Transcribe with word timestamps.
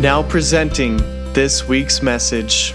Now 0.00 0.22
presenting 0.22 0.96
this 1.34 1.68
week's 1.68 2.00
message. 2.00 2.72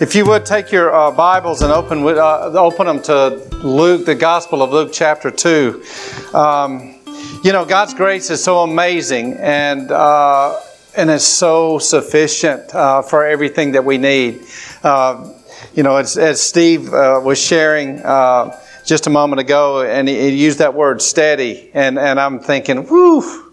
If 0.00 0.14
you 0.14 0.24
would 0.24 0.46
take 0.46 0.72
your 0.72 0.94
uh, 0.94 1.10
Bibles 1.10 1.60
and 1.60 1.70
open 1.70 2.04
uh, 2.04 2.50
open 2.54 2.86
them 2.86 3.02
to 3.02 3.28
Luke, 3.62 4.06
the 4.06 4.14
Gospel 4.14 4.62
of 4.62 4.70
Luke, 4.70 4.92
chapter 4.94 5.30
two. 5.30 5.84
Um, 6.32 6.94
you 7.44 7.52
know, 7.52 7.66
God's 7.66 7.92
grace 7.92 8.30
is 8.30 8.42
so 8.42 8.60
amazing, 8.60 9.34
and 9.34 9.92
uh, 9.92 10.58
and 10.96 11.10
it's 11.10 11.24
so 11.24 11.78
sufficient 11.78 12.74
uh, 12.74 13.02
for 13.02 13.26
everything 13.26 13.72
that 13.72 13.84
we 13.84 13.98
need. 13.98 14.40
Uh, 14.82 15.34
you 15.74 15.82
know, 15.82 15.96
as, 15.96 16.16
as 16.16 16.40
Steve 16.40 16.94
uh, 16.94 17.20
was 17.22 17.38
sharing 17.38 17.98
just 18.86 19.06
a 19.06 19.10
moment 19.10 19.40
ago, 19.40 19.82
and 19.82 20.08
he, 20.08 20.18
he 20.18 20.42
used 20.42 20.60
that 20.60 20.72
word 20.72 21.02
steady, 21.02 21.70
and 21.74 21.98
and 21.98 22.18
I'm 22.18 22.40
thinking, 22.40 22.86
whew 22.86 23.47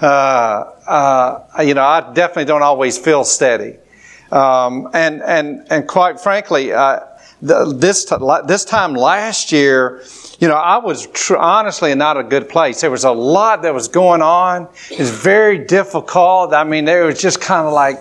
uh, 0.00 0.04
uh, 0.04 1.62
you 1.62 1.74
know, 1.74 1.84
I 1.84 2.12
definitely 2.12 2.44
don't 2.44 2.62
always 2.62 2.98
feel 2.98 3.24
steady. 3.24 3.76
Um, 4.30 4.88
and, 4.92 5.22
and, 5.22 5.66
and 5.70 5.86
quite 5.86 6.20
frankly, 6.20 6.72
uh, 6.72 7.00
the, 7.42 7.72
this, 7.72 8.12
this 8.46 8.64
time 8.64 8.94
last 8.94 9.52
year, 9.52 10.02
you 10.38 10.48
know, 10.48 10.54
I 10.54 10.78
was 10.78 11.06
tr- 11.08 11.36
honestly 11.36 11.94
not 11.94 12.16
a 12.16 12.22
good 12.22 12.48
place. 12.48 12.80
There 12.80 12.90
was 12.90 13.04
a 13.04 13.12
lot 13.12 13.62
that 13.62 13.72
was 13.72 13.88
going 13.88 14.22
on. 14.22 14.68
It 14.90 14.98
was 14.98 15.10
very 15.10 15.64
difficult. 15.64 16.52
I 16.52 16.64
mean, 16.64 16.84
there 16.84 17.04
was 17.04 17.20
just 17.20 17.40
kind 17.40 17.66
of 17.66 17.72
like 17.72 17.98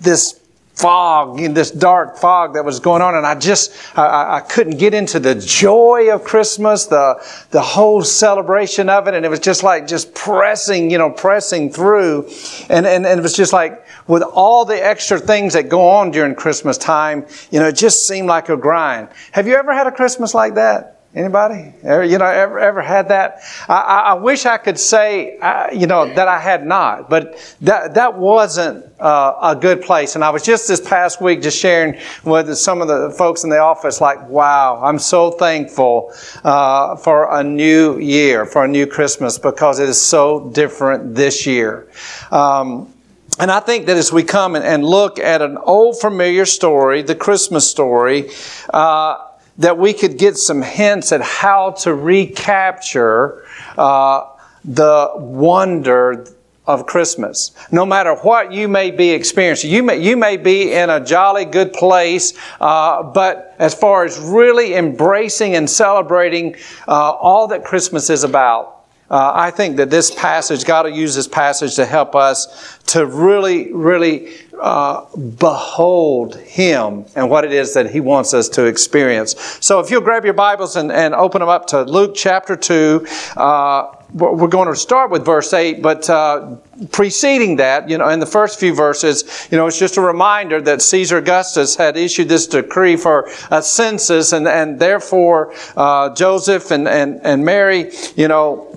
this 0.00 0.40
fog, 0.78 1.40
in 1.40 1.54
this 1.54 1.70
dark 1.70 2.16
fog 2.16 2.54
that 2.54 2.64
was 2.64 2.78
going 2.78 3.02
on, 3.02 3.14
and 3.14 3.26
I 3.26 3.34
just 3.34 3.72
I, 3.96 4.36
I, 4.36 4.40
couldn't 4.40 4.78
get 4.78 4.94
into 4.94 5.18
the 5.18 5.34
joy 5.34 6.12
of 6.12 6.24
Christmas, 6.24 6.86
the 6.86 7.22
the 7.50 7.60
whole 7.60 8.02
celebration 8.02 8.88
of 8.88 9.08
it, 9.08 9.14
and 9.14 9.26
it 9.26 9.28
was 9.28 9.40
just 9.40 9.62
like 9.62 9.86
just 9.86 10.14
pressing, 10.14 10.90
you 10.90 10.98
know, 10.98 11.10
pressing 11.10 11.70
through, 11.70 12.28
and 12.68 12.86
and, 12.86 13.04
and 13.06 13.18
it 13.18 13.22
was 13.22 13.34
just 13.34 13.52
like 13.52 13.84
with 14.06 14.22
all 14.22 14.64
the 14.64 14.76
extra 14.76 15.18
things 15.18 15.52
that 15.54 15.68
go 15.68 15.88
on 15.88 16.10
during 16.10 16.34
Christmas 16.34 16.78
time, 16.78 17.26
you 17.50 17.58
know, 17.58 17.68
it 17.68 17.76
just 17.76 18.06
seemed 18.06 18.28
like 18.28 18.48
a 18.48 18.56
grind. 18.56 19.08
Have 19.32 19.46
you 19.46 19.54
ever 19.54 19.72
had 19.72 19.86
a 19.86 19.92
Christmas 19.92 20.34
like 20.34 20.54
that? 20.54 20.97
Anybody? 21.14 21.72
Ever, 21.82 22.04
you 22.04 22.18
know, 22.18 22.26
ever, 22.26 22.58
ever 22.58 22.82
had 22.82 23.08
that? 23.08 23.40
I, 23.66 24.04
I 24.08 24.14
wish 24.14 24.44
I 24.44 24.58
could 24.58 24.78
say, 24.78 25.38
uh, 25.38 25.70
you 25.72 25.86
know, 25.86 26.12
that 26.14 26.28
I 26.28 26.38
had 26.38 26.66
not, 26.66 27.08
but 27.08 27.56
that, 27.62 27.94
that 27.94 28.18
wasn't 28.18 28.84
uh, 29.00 29.34
a 29.40 29.56
good 29.56 29.80
place. 29.80 30.16
And 30.16 30.22
I 30.22 30.28
was 30.28 30.44
just 30.44 30.68
this 30.68 30.86
past 30.86 31.22
week 31.22 31.40
just 31.40 31.58
sharing 31.58 31.98
with 32.24 32.54
some 32.58 32.82
of 32.82 32.88
the 32.88 33.10
folks 33.16 33.42
in 33.42 33.48
the 33.48 33.58
office, 33.58 34.02
like, 34.02 34.28
wow, 34.28 34.82
I'm 34.84 34.98
so 34.98 35.30
thankful 35.30 36.12
uh, 36.44 36.96
for 36.96 37.34
a 37.34 37.42
new 37.42 37.98
year, 37.98 38.44
for 38.44 38.66
a 38.66 38.68
new 38.68 38.86
Christmas, 38.86 39.38
because 39.38 39.78
it 39.78 39.88
is 39.88 39.98
so 39.98 40.50
different 40.50 41.14
this 41.14 41.46
year. 41.46 41.88
Um, 42.30 42.92
and 43.40 43.50
I 43.50 43.60
think 43.60 43.86
that 43.86 43.96
as 43.96 44.12
we 44.12 44.24
come 44.24 44.56
and 44.56 44.84
look 44.84 45.18
at 45.18 45.40
an 45.40 45.56
old 45.58 45.98
familiar 46.00 46.44
story, 46.44 47.02
the 47.02 47.14
Christmas 47.14 47.70
story, 47.70 48.30
uh, 48.74 49.24
that 49.58 49.76
we 49.76 49.92
could 49.92 50.16
get 50.18 50.36
some 50.36 50.62
hints 50.62 51.12
at 51.12 51.20
how 51.20 51.72
to 51.72 51.94
recapture 51.94 53.44
uh, 53.76 54.24
the 54.64 55.10
wonder 55.16 56.26
of 56.66 56.86
Christmas. 56.86 57.52
No 57.72 57.86
matter 57.86 58.14
what 58.14 58.52
you 58.52 58.68
may 58.68 58.90
be 58.90 59.10
experiencing, 59.10 59.70
you 59.70 59.82
may, 59.82 59.98
you 59.98 60.16
may 60.16 60.36
be 60.36 60.72
in 60.74 60.90
a 60.90 61.02
jolly 61.04 61.46
good 61.46 61.72
place, 61.72 62.34
uh, 62.60 63.02
but 63.02 63.56
as 63.58 63.74
far 63.74 64.04
as 64.04 64.18
really 64.18 64.74
embracing 64.74 65.56
and 65.56 65.68
celebrating 65.68 66.56
uh, 66.86 67.10
all 67.10 67.48
that 67.48 67.64
Christmas 67.64 68.10
is 68.10 68.22
about, 68.22 68.77
uh, 69.10 69.32
I 69.34 69.50
think 69.50 69.76
that 69.78 69.90
this 69.90 70.10
passage, 70.10 70.64
God 70.64 70.84
will 70.84 70.92
use 70.92 71.14
this 71.14 71.28
passage 71.28 71.76
to 71.76 71.86
help 71.86 72.14
us 72.14 72.78
to 72.88 73.06
really, 73.06 73.72
really 73.72 74.34
uh, 74.60 75.06
behold 75.38 76.36
Him 76.36 77.06
and 77.14 77.30
what 77.30 77.44
it 77.44 77.52
is 77.52 77.74
that 77.74 77.90
He 77.90 78.00
wants 78.00 78.34
us 78.34 78.48
to 78.50 78.66
experience. 78.66 79.34
So 79.60 79.80
if 79.80 79.90
you'll 79.90 80.02
grab 80.02 80.24
your 80.24 80.34
Bibles 80.34 80.76
and, 80.76 80.92
and 80.92 81.14
open 81.14 81.40
them 81.40 81.48
up 81.48 81.66
to 81.68 81.82
Luke 81.82 82.14
chapter 82.14 82.56
2, 82.56 83.06
uh, 83.36 83.94
we're 84.14 84.48
going 84.48 84.68
to 84.68 84.76
start 84.76 85.10
with 85.10 85.24
verse 85.24 85.52
8, 85.52 85.82
but 85.82 86.08
uh, 86.08 86.56
preceding 86.92 87.56
that, 87.56 87.90
you 87.90 87.98
know, 87.98 88.08
in 88.08 88.20
the 88.20 88.26
first 88.26 88.58
few 88.58 88.74
verses, 88.74 89.48
you 89.50 89.58
know, 89.58 89.66
it's 89.66 89.78
just 89.78 89.98
a 89.98 90.00
reminder 90.00 90.62
that 90.62 90.80
Caesar 90.80 91.18
Augustus 91.18 91.76
had 91.76 91.96
issued 91.96 92.28
this 92.28 92.46
decree 92.46 92.96
for 92.96 93.28
a 93.50 93.62
census, 93.62 94.32
and, 94.32 94.48
and 94.48 94.80
therefore 94.80 95.52
uh, 95.76 96.14
Joseph 96.14 96.70
and, 96.70 96.88
and, 96.88 97.20
and 97.22 97.44
Mary, 97.44 97.90
you 98.16 98.28
know, 98.28 98.67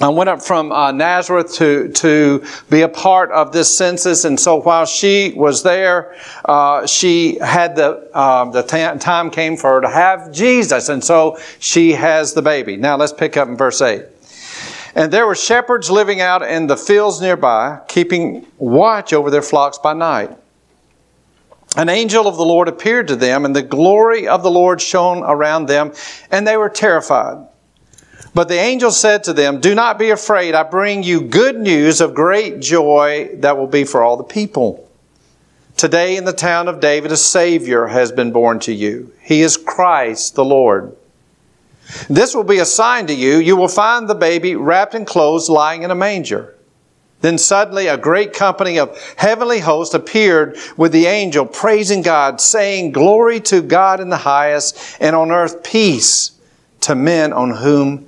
I 0.00 0.08
went 0.10 0.30
up 0.30 0.40
from 0.40 0.70
uh, 0.70 0.92
Nazareth 0.92 1.54
to, 1.54 1.88
to 1.88 2.44
be 2.70 2.82
a 2.82 2.88
part 2.88 3.32
of 3.32 3.50
this 3.50 3.76
census, 3.76 4.24
and 4.24 4.38
so 4.38 4.60
while 4.60 4.86
she 4.86 5.32
was 5.34 5.64
there, 5.64 6.14
uh, 6.44 6.86
she 6.86 7.36
had 7.38 7.74
the 7.74 8.08
uh, 8.14 8.44
the 8.50 8.62
t- 8.62 8.98
time 9.00 9.28
came 9.28 9.56
for 9.56 9.74
her 9.74 9.80
to 9.80 9.88
have 9.88 10.30
Jesus, 10.30 10.88
and 10.88 11.02
so 11.02 11.36
she 11.58 11.92
has 11.92 12.32
the 12.32 12.42
baby. 12.42 12.76
Now 12.76 12.96
let's 12.96 13.12
pick 13.12 13.36
up 13.36 13.48
in 13.48 13.56
verse 13.56 13.82
eight. 13.82 14.04
And 14.94 15.12
there 15.12 15.26
were 15.26 15.34
shepherds 15.34 15.90
living 15.90 16.20
out 16.20 16.42
in 16.42 16.68
the 16.68 16.76
fields 16.76 17.20
nearby, 17.20 17.80
keeping 17.88 18.46
watch 18.56 19.12
over 19.12 19.30
their 19.30 19.42
flocks 19.42 19.78
by 19.78 19.94
night. 19.94 20.30
An 21.76 21.88
angel 21.88 22.28
of 22.28 22.36
the 22.36 22.44
Lord 22.44 22.68
appeared 22.68 23.08
to 23.08 23.16
them, 23.16 23.44
and 23.44 23.54
the 23.54 23.62
glory 23.62 24.28
of 24.28 24.44
the 24.44 24.50
Lord 24.50 24.80
shone 24.80 25.24
around 25.24 25.66
them, 25.66 25.92
and 26.30 26.46
they 26.46 26.56
were 26.56 26.68
terrified. 26.68 27.46
But 28.38 28.46
the 28.46 28.54
angel 28.54 28.92
said 28.92 29.24
to 29.24 29.32
them, 29.32 29.58
Do 29.58 29.74
not 29.74 29.98
be 29.98 30.10
afraid. 30.10 30.54
I 30.54 30.62
bring 30.62 31.02
you 31.02 31.22
good 31.22 31.58
news 31.58 32.00
of 32.00 32.14
great 32.14 32.60
joy 32.60 33.30
that 33.38 33.58
will 33.58 33.66
be 33.66 33.82
for 33.82 34.00
all 34.00 34.16
the 34.16 34.22
people. 34.22 34.88
Today 35.76 36.16
in 36.16 36.24
the 36.24 36.32
town 36.32 36.68
of 36.68 36.78
David, 36.78 37.10
a 37.10 37.16
Savior 37.16 37.88
has 37.88 38.12
been 38.12 38.30
born 38.30 38.60
to 38.60 38.72
you. 38.72 39.12
He 39.22 39.42
is 39.42 39.56
Christ 39.56 40.36
the 40.36 40.44
Lord. 40.44 40.94
This 42.08 42.32
will 42.32 42.44
be 42.44 42.60
a 42.60 42.64
sign 42.64 43.08
to 43.08 43.12
you. 43.12 43.38
You 43.38 43.56
will 43.56 43.66
find 43.66 44.06
the 44.06 44.14
baby 44.14 44.54
wrapped 44.54 44.94
in 44.94 45.04
clothes 45.04 45.50
lying 45.50 45.82
in 45.82 45.90
a 45.90 45.96
manger. 45.96 46.54
Then 47.22 47.38
suddenly 47.38 47.88
a 47.88 47.96
great 47.96 48.34
company 48.34 48.78
of 48.78 48.96
heavenly 49.16 49.58
hosts 49.58 49.94
appeared 49.94 50.56
with 50.76 50.92
the 50.92 51.06
angel, 51.06 51.44
praising 51.44 52.02
God, 52.02 52.40
saying, 52.40 52.92
Glory 52.92 53.40
to 53.40 53.62
God 53.62 53.98
in 53.98 54.10
the 54.10 54.16
highest, 54.16 54.96
and 55.00 55.16
on 55.16 55.32
earth 55.32 55.64
peace 55.64 56.38
to 56.82 56.94
men 56.94 57.32
on 57.32 57.50
whom 57.50 58.07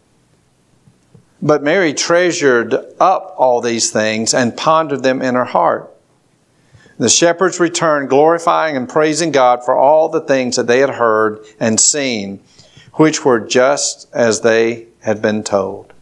But 1.41 1.63
Mary 1.63 1.93
treasured 1.93 2.73
up 2.99 3.33
all 3.37 3.61
these 3.61 3.89
things 3.89 4.33
and 4.33 4.55
pondered 4.55 5.03
them 5.03 5.21
in 5.21 5.35
her 5.35 5.45
heart. 5.45 5.91
The 6.99 7.09
shepherds 7.09 7.59
returned, 7.59 8.09
glorifying 8.09 8.77
and 8.77 8.87
praising 8.87 9.31
God 9.31 9.65
for 9.65 9.75
all 9.75 10.09
the 10.09 10.21
things 10.21 10.55
that 10.55 10.67
they 10.67 10.79
had 10.79 10.91
heard 10.91 11.39
and 11.59 11.79
seen, 11.79 12.41
which 12.93 13.25
were 13.25 13.39
just 13.39 14.07
as 14.13 14.41
they 14.41 14.87
had 15.01 15.21
been 15.21 15.43
told. 15.43 15.93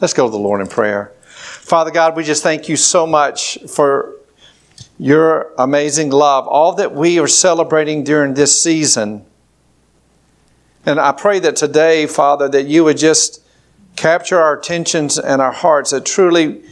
Let's 0.00 0.14
go 0.14 0.26
to 0.26 0.30
the 0.30 0.38
Lord 0.38 0.62
in 0.62 0.66
prayer. 0.66 1.12
Father 1.26 1.90
God, 1.90 2.16
we 2.16 2.24
just 2.24 2.42
thank 2.42 2.68
you 2.68 2.76
so 2.76 3.06
much 3.06 3.58
for 3.68 4.14
your 4.98 5.52
amazing 5.58 6.08
love, 6.08 6.46
all 6.48 6.72
that 6.76 6.94
we 6.94 7.18
are 7.18 7.28
celebrating 7.28 8.02
during 8.02 8.32
this 8.32 8.62
season 8.62 9.26
And 10.86 11.00
I 11.00 11.10
pray 11.10 11.40
that 11.40 11.56
today, 11.56 12.06
Father, 12.06 12.48
that 12.48 12.66
you 12.66 12.84
would 12.84 12.96
just 12.96 13.42
capture 13.96 14.38
our 14.38 14.58
attentions 14.58 15.18
and 15.18 15.42
our 15.42 15.52
hearts, 15.52 15.90
that 15.90 16.04
truly 16.04 16.62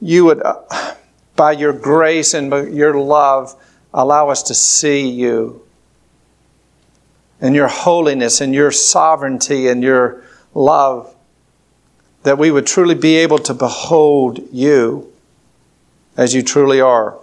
you 0.00 0.24
would, 0.24 0.42
uh, 0.42 0.94
by 1.36 1.52
your 1.52 1.72
grace 1.72 2.34
and 2.34 2.50
your 2.74 2.98
love, 2.98 3.54
allow 3.92 4.28
us 4.28 4.42
to 4.44 4.54
see 4.54 5.08
you 5.08 5.62
and 7.40 7.54
your 7.54 7.68
holiness 7.68 8.40
and 8.40 8.54
your 8.54 8.70
sovereignty 8.70 9.68
and 9.68 9.82
your 9.82 10.22
love, 10.54 11.14
that 12.22 12.38
we 12.38 12.50
would 12.50 12.66
truly 12.66 12.94
be 12.94 13.16
able 13.16 13.38
to 13.38 13.54
behold 13.54 14.40
you 14.52 15.10
as 16.16 16.34
you 16.34 16.42
truly 16.42 16.80
are, 16.80 17.18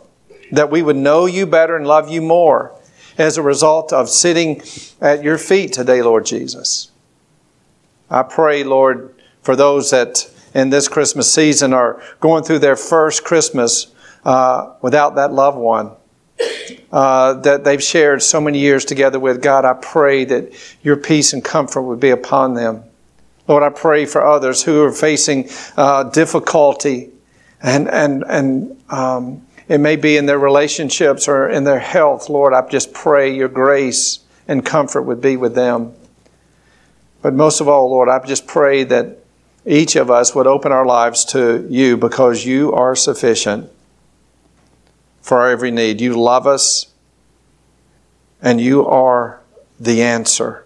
that 0.52 0.72
we 0.72 0.82
would 0.82 0.96
know 0.96 1.26
you 1.26 1.46
better 1.46 1.76
and 1.76 1.86
love 1.86 2.10
you 2.10 2.22
more 2.22 2.74
as 3.18 3.38
a 3.38 3.42
result 3.42 3.94
of 3.94 4.10
sitting 4.10 4.62
at 5.02 5.24
your 5.24 5.38
feet 5.38 5.74
today, 5.74 6.02
Lord 6.02 6.26
Jesus. 6.26 6.92
I 8.10 8.24
pray, 8.24 8.64
Lord, 8.64 9.14
for 9.48 9.56
those 9.56 9.92
that 9.92 10.30
in 10.54 10.72
this 10.72 10.90
Christmas 10.90 11.34
season 11.34 11.72
are 11.72 12.02
going 12.20 12.44
through 12.44 12.60
their 12.60 12.76
first 12.76 13.24
Christmas 13.24 13.88
uh, 14.26 14.74
without 14.82 15.16
that 15.16 15.32
loved 15.32 15.58
one. 15.58 15.92
Uh, 16.92 17.32
that 17.36 17.64
they've 17.64 17.82
shared 17.82 18.22
so 18.22 18.42
many 18.42 18.60
years 18.60 18.84
together 18.84 19.22
with 19.22 19.42
God, 19.42 19.64
I 19.64 19.72
pray 19.76 20.26
that 20.26 20.52
your 20.84 20.98
peace 20.98 21.32
and 21.32 21.42
comfort 21.42 21.84
would 21.84 22.02
be 22.02 22.10
upon 22.10 22.56
them. 22.56 22.84
Lord, 23.48 23.64
I 23.64 23.70
pray 23.70 24.06
for 24.06 24.22
others 24.22 24.64
who 24.64 24.84
are 24.84 24.92
facing 24.92 25.50
uh, 25.78 26.04
difficulty 26.04 27.10
and, 27.62 27.88
and, 27.88 28.26
and 28.28 28.84
um, 28.90 29.48
it 29.70 29.78
may 29.78 29.96
be 29.96 30.18
in 30.18 30.26
their 30.26 30.40
relationships 30.40 31.26
or 31.26 31.48
in 31.48 31.64
their 31.64 31.80
health. 31.80 32.28
Lord, 32.28 32.54
I 32.54 32.68
just 32.68 32.94
pray 32.94 33.34
your 33.34 33.48
grace 33.48 34.20
and 34.46 34.66
comfort 34.66 35.04
would 35.04 35.22
be 35.22 35.38
with 35.38 35.56
them. 35.56 35.94
But 37.22 37.34
most 37.34 37.62
of 37.62 37.70
all, 37.70 37.90
Lord, 37.90 38.10
I 38.10 38.20
just 38.26 38.46
pray 38.46 38.84
that 38.84 39.20
each 39.68 39.98
of 39.98 40.10
us 40.10 40.34
would 40.34 40.48
open 40.48 40.72
our 40.72 40.86
lives 40.86 41.26
to 41.26 41.68
you 41.70 41.98
because 41.98 42.46
you 42.46 42.72
are 42.74 42.96
sufficient 42.96 43.70
for 45.22 45.40
our 45.40 45.50
every 45.50 45.72
need. 45.72 46.00
You 46.00 46.20
love 46.20 46.48
us 46.48 46.88
and 48.42 48.62
you 48.62 48.86
are 48.88 49.42
the 49.78 50.02
answer. 50.02 50.66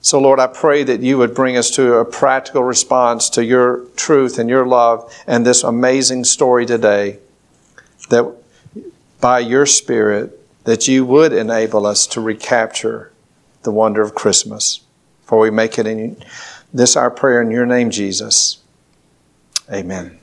So, 0.00 0.20
Lord, 0.20 0.38
I 0.38 0.46
pray 0.46 0.84
that 0.84 1.00
you 1.00 1.18
would 1.18 1.34
bring 1.34 1.56
us 1.56 1.68
to 1.72 1.94
a 1.94 2.04
practical 2.04 2.62
response 2.62 3.28
to 3.30 3.44
your 3.44 3.84
truth 3.96 4.38
and 4.38 4.48
your 4.48 4.64
love 4.64 5.12
and 5.26 5.44
this 5.44 5.64
amazing 5.64 6.22
story 6.22 6.64
today 6.64 7.18
that 8.10 8.32
by 9.20 9.40
your 9.40 9.66
Spirit, 9.66 10.40
that 10.62 10.86
you 10.86 11.04
would 11.04 11.32
enable 11.32 11.86
us 11.86 12.06
to 12.08 12.20
recapture 12.20 13.10
the 13.62 13.72
wonder 13.72 14.02
of 14.02 14.14
Christmas. 14.14 14.82
For 15.24 15.40
we 15.40 15.50
make 15.50 15.76
it 15.76 15.88
in 15.88 16.16
this 16.76 16.96
our 16.96 17.10
prayer 17.10 17.40
in 17.40 17.50
your 17.50 17.66
name, 17.66 17.90
Jesus. 17.90 18.58
Amen. 19.72 20.18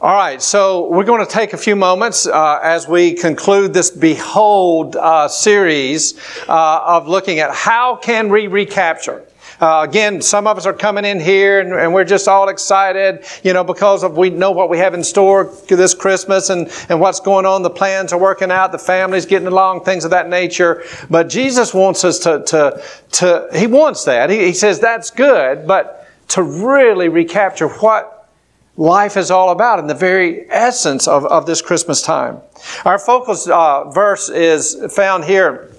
All 0.00 0.14
right, 0.14 0.42
so 0.42 0.88
we're 0.88 1.04
going 1.04 1.24
to 1.24 1.30
take 1.30 1.52
a 1.52 1.56
few 1.56 1.76
moments 1.76 2.26
uh, 2.26 2.58
as 2.62 2.88
we 2.88 3.14
conclude 3.14 3.72
this 3.72 3.90
Behold 3.90 4.96
uh, 4.96 5.28
series 5.28 6.18
uh, 6.48 6.80
of 6.84 7.06
looking 7.06 7.38
at 7.38 7.54
how 7.54 7.96
can 7.96 8.28
we 8.28 8.48
recapture. 8.48 9.24
Uh, 9.62 9.86
again, 9.88 10.20
some 10.20 10.48
of 10.48 10.58
us 10.58 10.66
are 10.66 10.72
coming 10.72 11.04
in 11.04 11.20
here 11.20 11.60
and, 11.60 11.72
and, 11.72 11.94
we're 11.94 12.04
just 12.04 12.26
all 12.26 12.48
excited, 12.48 13.24
you 13.44 13.52
know, 13.52 13.62
because 13.62 14.02
of 14.02 14.16
we 14.16 14.28
know 14.28 14.50
what 14.50 14.68
we 14.68 14.76
have 14.76 14.92
in 14.92 15.04
store 15.04 15.54
this 15.68 15.94
Christmas 15.94 16.50
and, 16.50 16.68
and 16.88 16.98
what's 16.98 17.20
going 17.20 17.46
on. 17.46 17.62
The 17.62 17.70
plans 17.70 18.12
are 18.12 18.18
working 18.18 18.50
out, 18.50 18.72
the 18.72 18.78
family's 18.78 19.24
getting 19.24 19.46
along, 19.46 19.84
things 19.84 20.04
of 20.04 20.10
that 20.10 20.28
nature. 20.28 20.82
But 21.08 21.28
Jesus 21.28 21.72
wants 21.72 22.04
us 22.04 22.18
to, 22.20 22.42
to, 22.42 22.82
to 23.12 23.48
He 23.54 23.68
wants 23.68 24.04
that. 24.06 24.30
He, 24.30 24.46
he 24.46 24.52
says 24.52 24.80
that's 24.80 25.12
good, 25.12 25.64
but 25.64 26.08
to 26.30 26.42
really 26.42 27.08
recapture 27.08 27.68
what 27.68 28.28
life 28.76 29.16
is 29.16 29.30
all 29.30 29.50
about 29.50 29.78
in 29.78 29.86
the 29.86 29.94
very 29.94 30.50
essence 30.50 31.06
of, 31.06 31.24
of 31.26 31.46
this 31.46 31.62
Christmas 31.62 32.02
time. 32.02 32.40
Our 32.84 32.98
focus 32.98 33.46
uh, 33.46 33.90
verse 33.90 34.28
is 34.28 34.92
found 34.92 35.22
here. 35.22 35.70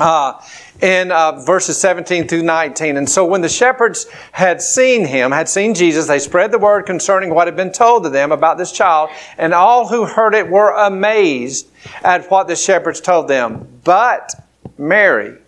Uh, 0.00 0.40
in 0.80 1.10
uh, 1.10 1.32
verses 1.32 1.78
17 1.80 2.28
through 2.28 2.42
19. 2.42 2.96
And 2.96 3.08
so 3.08 3.24
when 3.24 3.40
the 3.40 3.48
shepherds 3.48 4.06
had 4.32 4.62
seen 4.62 5.04
him, 5.04 5.32
had 5.32 5.48
seen 5.48 5.74
Jesus, 5.74 6.06
they 6.06 6.18
spread 6.18 6.52
the 6.52 6.58
word 6.58 6.86
concerning 6.86 7.34
what 7.34 7.46
had 7.46 7.56
been 7.56 7.72
told 7.72 8.04
to 8.04 8.10
them 8.10 8.32
about 8.32 8.58
this 8.58 8.72
child, 8.72 9.10
and 9.36 9.52
all 9.52 9.88
who 9.88 10.04
heard 10.04 10.34
it 10.34 10.48
were 10.48 10.70
amazed 10.70 11.68
at 12.02 12.30
what 12.30 12.46
the 12.46 12.56
shepherds 12.56 13.00
told 13.00 13.28
them. 13.28 13.66
But 13.84 14.34
Mary 14.76 15.38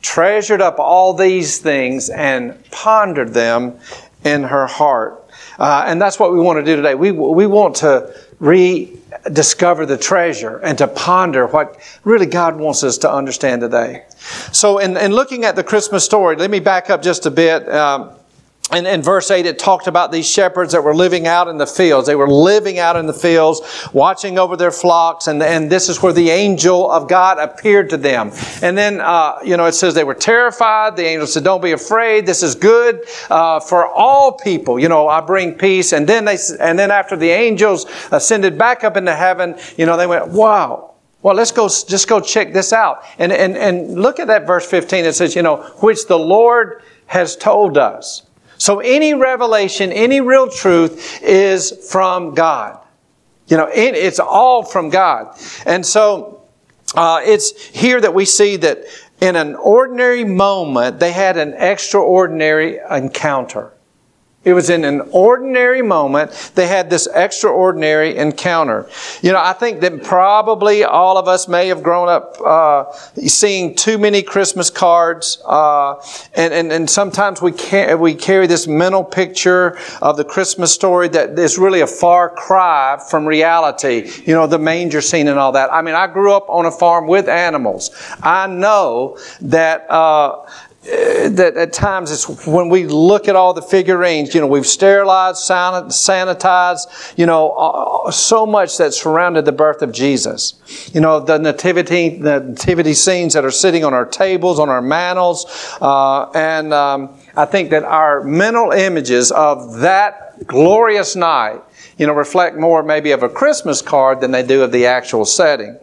treasured 0.00 0.62
up 0.62 0.78
all 0.78 1.12
these 1.12 1.58
things 1.58 2.08
and 2.08 2.58
pondered 2.70 3.34
them 3.34 3.78
in 4.24 4.44
her 4.44 4.66
heart. 4.66 5.24
Uh, 5.58 5.84
and 5.86 6.00
that's 6.00 6.18
what 6.18 6.32
we 6.32 6.38
want 6.38 6.58
to 6.58 6.64
do 6.64 6.76
today. 6.76 6.94
We, 6.94 7.10
we 7.10 7.46
want 7.46 7.76
to 7.76 8.14
rediscover 8.40 9.84
the 9.86 9.96
treasure 9.96 10.58
and 10.58 10.78
to 10.78 10.86
ponder 10.86 11.46
what 11.46 11.78
really 12.04 12.26
God 12.26 12.56
wants 12.56 12.84
us 12.84 12.98
to 12.98 13.12
understand 13.12 13.62
today. 13.62 14.04
So, 14.52 14.78
in, 14.78 14.96
in 14.96 15.12
looking 15.12 15.44
at 15.44 15.56
the 15.56 15.64
Christmas 15.64 16.04
story, 16.04 16.36
let 16.36 16.50
me 16.50 16.60
back 16.60 16.90
up 16.90 17.02
just 17.02 17.26
a 17.26 17.30
bit. 17.30 17.68
Um, 17.68 18.10
in, 18.74 18.84
in 18.86 19.02
verse 19.02 19.30
8, 19.30 19.46
it 19.46 19.58
talked 19.58 19.86
about 19.86 20.12
these 20.12 20.28
shepherds 20.28 20.72
that 20.72 20.84
were 20.84 20.94
living 20.94 21.26
out 21.26 21.48
in 21.48 21.56
the 21.56 21.66
fields. 21.66 22.06
They 22.06 22.14
were 22.14 22.28
living 22.28 22.78
out 22.78 22.96
in 22.96 23.06
the 23.06 23.14
fields, 23.14 23.60
watching 23.94 24.38
over 24.38 24.56
their 24.56 24.70
flocks, 24.70 25.26
and, 25.26 25.42
and 25.42 25.70
this 25.70 25.88
is 25.88 26.02
where 26.02 26.12
the 26.12 26.28
angel 26.28 26.90
of 26.90 27.08
God 27.08 27.38
appeared 27.38 27.88
to 27.90 27.96
them. 27.96 28.30
And 28.60 28.76
then, 28.76 29.00
uh, 29.00 29.38
you 29.42 29.56
know, 29.56 29.64
it 29.64 29.72
says 29.72 29.94
they 29.94 30.04
were 30.04 30.14
terrified. 30.14 30.96
The 30.96 31.06
angel 31.06 31.26
said, 31.26 31.44
Don't 31.44 31.62
be 31.62 31.72
afraid. 31.72 32.26
This 32.26 32.42
is 32.42 32.54
good 32.54 33.06
uh, 33.30 33.60
for 33.60 33.86
all 33.86 34.32
people. 34.32 34.78
You 34.78 34.90
know, 34.90 35.08
I 35.08 35.22
bring 35.22 35.54
peace. 35.54 35.92
And 35.92 36.06
then, 36.06 36.26
they, 36.26 36.36
and 36.60 36.78
then 36.78 36.90
after 36.90 37.16
the 37.16 37.30
angels 37.30 37.86
ascended 38.12 38.58
back 38.58 38.84
up 38.84 38.98
into 38.98 39.14
heaven, 39.14 39.58
you 39.78 39.86
know, 39.86 39.96
they 39.96 40.06
went, 40.06 40.28
Wow. 40.28 40.94
Well, 41.20 41.34
let's 41.34 41.50
go, 41.50 41.68
just 41.68 42.06
go 42.06 42.20
check 42.20 42.52
this 42.52 42.72
out. 42.72 43.02
And, 43.18 43.32
and, 43.32 43.56
and 43.56 44.00
look 44.00 44.20
at 44.20 44.28
that 44.28 44.46
verse 44.46 44.64
15. 44.64 45.04
It 45.04 45.14
says, 45.14 45.34
you 45.34 45.42
know, 45.42 45.64
which 45.80 46.06
the 46.06 46.18
Lord 46.18 46.80
has 47.06 47.34
told 47.34 47.76
us. 47.76 48.27
So 48.58 48.80
any 48.80 49.14
revelation, 49.14 49.92
any 49.92 50.20
real 50.20 50.48
truth 50.50 51.22
is 51.22 51.72
from 51.90 52.34
God. 52.34 52.80
You 53.46 53.56
know, 53.56 53.68
it, 53.68 53.94
it's 53.94 54.18
all 54.18 54.62
from 54.62 54.90
God. 54.90 55.36
And 55.64 55.86
so 55.86 56.42
uh, 56.94 57.22
it's 57.24 57.64
here 57.66 58.00
that 58.00 58.12
we 58.14 58.24
see 58.24 58.56
that 58.56 58.84
in 59.20 59.36
an 59.36 59.54
ordinary 59.54 60.24
moment, 60.24 61.00
they 61.00 61.12
had 61.12 61.36
an 61.36 61.54
extraordinary 61.54 62.78
encounter. 62.90 63.72
It 64.48 64.54
was 64.54 64.70
in 64.70 64.86
an 64.86 65.02
ordinary 65.12 65.82
moment 65.82 66.52
they 66.54 66.66
had 66.66 66.88
this 66.88 67.06
extraordinary 67.14 68.16
encounter. 68.16 68.88
You 69.20 69.32
know, 69.32 69.38
I 69.38 69.52
think 69.52 69.80
that 69.80 70.02
probably 70.02 70.84
all 70.84 71.18
of 71.18 71.28
us 71.28 71.48
may 71.48 71.68
have 71.68 71.82
grown 71.82 72.08
up 72.08 72.40
uh, 72.40 72.90
seeing 73.26 73.74
too 73.74 73.98
many 73.98 74.22
Christmas 74.22 74.70
cards, 74.70 75.42
uh, 75.44 75.96
and, 76.34 76.54
and 76.54 76.72
and 76.72 76.88
sometimes 76.88 77.42
we 77.42 77.52
can 77.52 78.00
we 78.00 78.14
carry 78.14 78.46
this 78.46 78.66
mental 78.66 79.04
picture 79.04 79.78
of 80.00 80.16
the 80.16 80.24
Christmas 80.24 80.72
story 80.72 81.08
that 81.08 81.38
is 81.38 81.58
really 81.58 81.82
a 81.82 81.86
far 81.86 82.30
cry 82.30 82.98
from 83.10 83.26
reality. 83.26 84.10
You 84.24 84.32
know, 84.32 84.46
the 84.46 84.58
manger 84.58 85.02
scene 85.02 85.28
and 85.28 85.38
all 85.38 85.52
that. 85.52 85.70
I 85.70 85.82
mean, 85.82 85.94
I 85.94 86.06
grew 86.06 86.32
up 86.32 86.48
on 86.48 86.64
a 86.64 86.70
farm 86.70 87.06
with 87.06 87.28
animals. 87.28 87.90
I 88.22 88.46
know 88.46 89.18
that. 89.42 89.90
Uh, 89.90 90.46
that 90.88 91.56
at 91.56 91.72
times 91.72 92.10
it's 92.10 92.46
when 92.46 92.68
we 92.68 92.86
look 92.86 93.28
at 93.28 93.36
all 93.36 93.52
the 93.52 93.62
figurines, 93.62 94.34
you 94.34 94.40
know, 94.40 94.46
we've 94.46 94.66
sterilized, 94.66 95.38
sanitized, 95.38 97.18
you 97.18 97.26
know, 97.26 97.50
uh, 97.50 98.10
so 98.10 98.46
much 98.46 98.78
that 98.78 98.94
surrounded 98.94 99.44
the 99.44 99.52
birth 99.52 99.82
of 99.82 99.92
Jesus. 99.92 100.90
You 100.94 101.00
know, 101.00 101.20
the 101.20 101.38
nativity, 101.38 102.18
the 102.18 102.40
nativity 102.40 102.94
scenes 102.94 103.34
that 103.34 103.44
are 103.44 103.50
sitting 103.50 103.84
on 103.84 103.92
our 103.92 104.06
tables, 104.06 104.58
on 104.58 104.68
our 104.68 104.82
mantles, 104.82 105.46
uh, 105.80 106.30
and 106.30 106.72
um, 106.72 107.18
I 107.36 107.44
think 107.44 107.70
that 107.70 107.84
our 107.84 108.24
mental 108.24 108.72
images 108.72 109.30
of 109.30 109.78
that 109.80 110.46
glorious 110.46 111.16
night 111.16 111.62
you 111.98 112.06
know, 112.06 112.12
reflect 112.12 112.56
more 112.56 112.82
maybe 112.84 113.10
of 113.10 113.24
a 113.24 113.28
Christmas 113.28 113.82
card 113.82 114.20
than 114.20 114.30
they 114.30 114.44
do 114.44 114.62
of 114.62 114.70
the 114.70 114.86
actual 114.86 115.24
setting. 115.24 115.76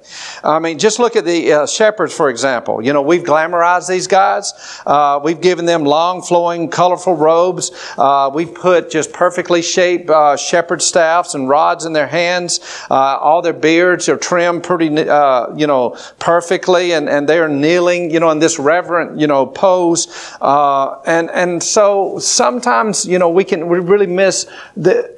I 0.43 0.59
mean, 0.59 0.79
just 0.79 0.97
look 0.97 1.17
at 1.17 1.25
the 1.25 1.51
uh, 1.51 1.67
shepherds, 1.67 2.13
for 2.15 2.29
example. 2.29 2.81
You 2.81 2.93
know, 2.93 3.01
we've 3.01 3.23
glamorized 3.23 3.89
these 3.89 4.07
guys. 4.07 4.53
Uh, 4.85 5.19
we've 5.21 5.41
given 5.41 5.65
them 5.65 5.83
long, 5.83 6.21
flowing, 6.21 6.69
colorful 6.69 7.15
robes. 7.15 7.71
Uh, 7.97 8.31
we 8.33 8.45
put 8.45 8.89
just 8.89 9.11
perfectly 9.11 9.61
shaped 9.61 10.09
uh, 10.09 10.37
shepherd 10.37 10.81
staffs 10.81 11.35
and 11.35 11.49
rods 11.49 11.83
in 11.83 11.91
their 11.91 12.07
hands. 12.07 12.61
Uh, 12.89 12.95
all 12.95 13.41
their 13.41 13.53
beards 13.53 14.07
are 14.07 14.17
trimmed 14.17 14.63
pretty, 14.63 14.97
uh, 14.97 15.53
you 15.53 15.67
know, 15.67 15.97
perfectly, 16.19 16.93
and, 16.93 17.09
and 17.09 17.27
they're 17.27 17.49
kneeling, 17.49 18.09
you 18.09 18.21
know, 18.21 18.31
in 18.31 18.39
this 18.39 18.57
reverent, 18.57 19.19
you 19.19 19.27
know, 19.27 19.45
pose. 19.45 20.07
and 20.41 21.29
and 21.31 21.61
so 21.61 22.17
sometimes, 22.19 23.05
you 23.05 23.19
know, 23.19 23.27
we 23.27 23.43
can 23.43 23.67
we 23.67 23.79
really 23.79 24.07
miss 24.07 24.47
the 24.77 25.13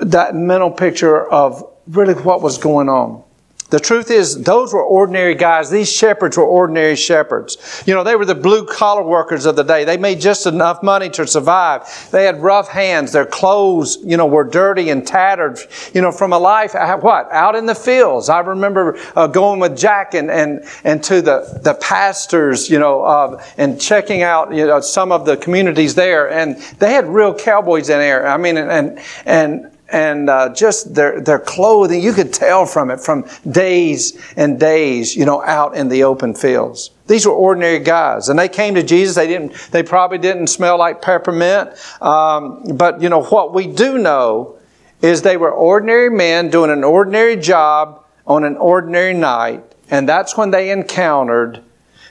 that 0.00 0.34
mental 0.34 0.70
picture 0.70 1.28
of 1.30 1.64
really 1.86 2.14
what 2.14 2.42
was 2.42 2.58
going 2.58 2.88
on. 2.88 3.22
The 3.70 3.78
truth 3.78 4.10
is, 4.10 4.42
those 4.42 4.74
were 4.74 4.82
ordinary 4.82 5.36
guys. 5.36 5.70
These 5.70 5.90
shepherds 5.90 6.36
were 6.36 6.44
ordinary 6.44 6.96
shepherds. 6.96 7.84
You 7.86 7.94
know, 7.94 8.02
they 8.02 8.16
were 8.16 8.24
the 8.24 8.34
blue 8.34 8.66
collar 8.66 9.02
workers 9.04 9.46
of 9.46 9.54
the 9.54 9.62
day. 9.62 9.84
They 9.84 9.96
made 9.96 10.20
just 10.20 10.46
enough 10.46 10.82
money 10.82 11.08
to 11.10 11.24
survive. 11.24 12.08
They 12.10 12.24
had 12.24 12.42
rough 12.42 12.68
hands. 12.68 13.12
Their 13.12 13.26
clothes, 13.26 13.98
you 14.02 14.16
know, 14.16 14.26
were 14.26 14.42
dirty 14.42 14.90
and 14.90 15.06
tattered, 15.06 15.60
you 15.94 16.00
know, 16.00 16.10
from 16.10 16.32
a 16.32 16.38
life, 16.38 16.74
uh, 16.74 16.96
what? 16.98 17.30
Out 17.30 17.54
in 17.54 17.66
the 17.66 17.74
fields. 17.76 18.28
I 18.28 18.40
remember 18.40 18.98
uh, 19.14 19.28
going 19.28 19.60
with 19.60 19.78
Jack 19.78 20.14
and, 20.14 20.32
and, 20.32 20.64
and 20.82 21.02
to 21.04 21.22
the, 21.22 21.60
the 21.62 21.74
pastors, 21.74 22.68
you 22.68 22.80
know, 22.80 23.04
uh, 23.04 23.44
and 23.56 23.80
checking 23.80 24.22
out, 24.22 24.52
you 24.52 24.66
know, 24.66 24.80
some 24.80 25.12
of 25.12 25.26
the 25.26 25.36
communities 25.36 25.94
there. 25.94 26.28
And 26.28 26.56
they 26.80 26.92
had 26.92 27.06
real 27.06 27.34
cowboys 27.34 27.88
in 27.88 27.98
there. 27.98 28.26
I 28.26 28.36
mean, 28.36 28.56
and, 28.56 28.98
and, 29.24 29.69
and 29.92 30.30
uh, 30.30 30.52
just 30.54 30.94
their, 30.94 31.20
their 31.20 31.38
clothing, 31.38 32.00
you 32.00 32.12
could 32.12 32.32
tell 32.32 32.66
from 32.66 32.90
it 32.90 33.00
from 33.00 33.26
days 33.50 34.20
and 34.36 34.58
days, 34.58 35.16
you 35.16 35.24
know, 35.24 35.42
out 35.42 35.76
in 35.76 35.88
the 35.88 36.04
open 36.04 36.34
fields. 36.34 36.90
These 37.06 37.26
were 37.26 37.32
ordinary 37.32 37.80
guys, 37.80 38.28
and 38.28 38.38
they 38.38 38.48
came 38.48 38.74
to 38.76 38.82
Jesus. 38.82 39.16
They 39.16 39.26
didn't. 39.26 39.52
They 39.72 39.82
probably 39.82 40.18
didn't 40.18 40.46
smell 40.46 40.78
like 40.78 41.02
peppermint, 41.02 41.70
um, 42.00 42.76
but 42.76 43.02
you 43.02 43.08
know 43.08 43.24
what 43.24 43.52
we 43.52 43.66
do 43.66 43.98
know 43.98 44.56
is 45.02 45.22
they 45.22 45.36
were 45.36 45.50
ordinary 45.50 46.10
men 46.10 46.50
doing 46.50 46.70
an 46.70 46.84
ordinary 46.84 47.36
job 47.36 48.04
on 48.26 48.44
an 48.44 48.56
ordinary 48.56 49.14
night, 49.14 49.64
and 49.90 50.08
that's 50.08 50.36
when 50.36 50.52
they 50.52 50.70
encountered 50.70 51.62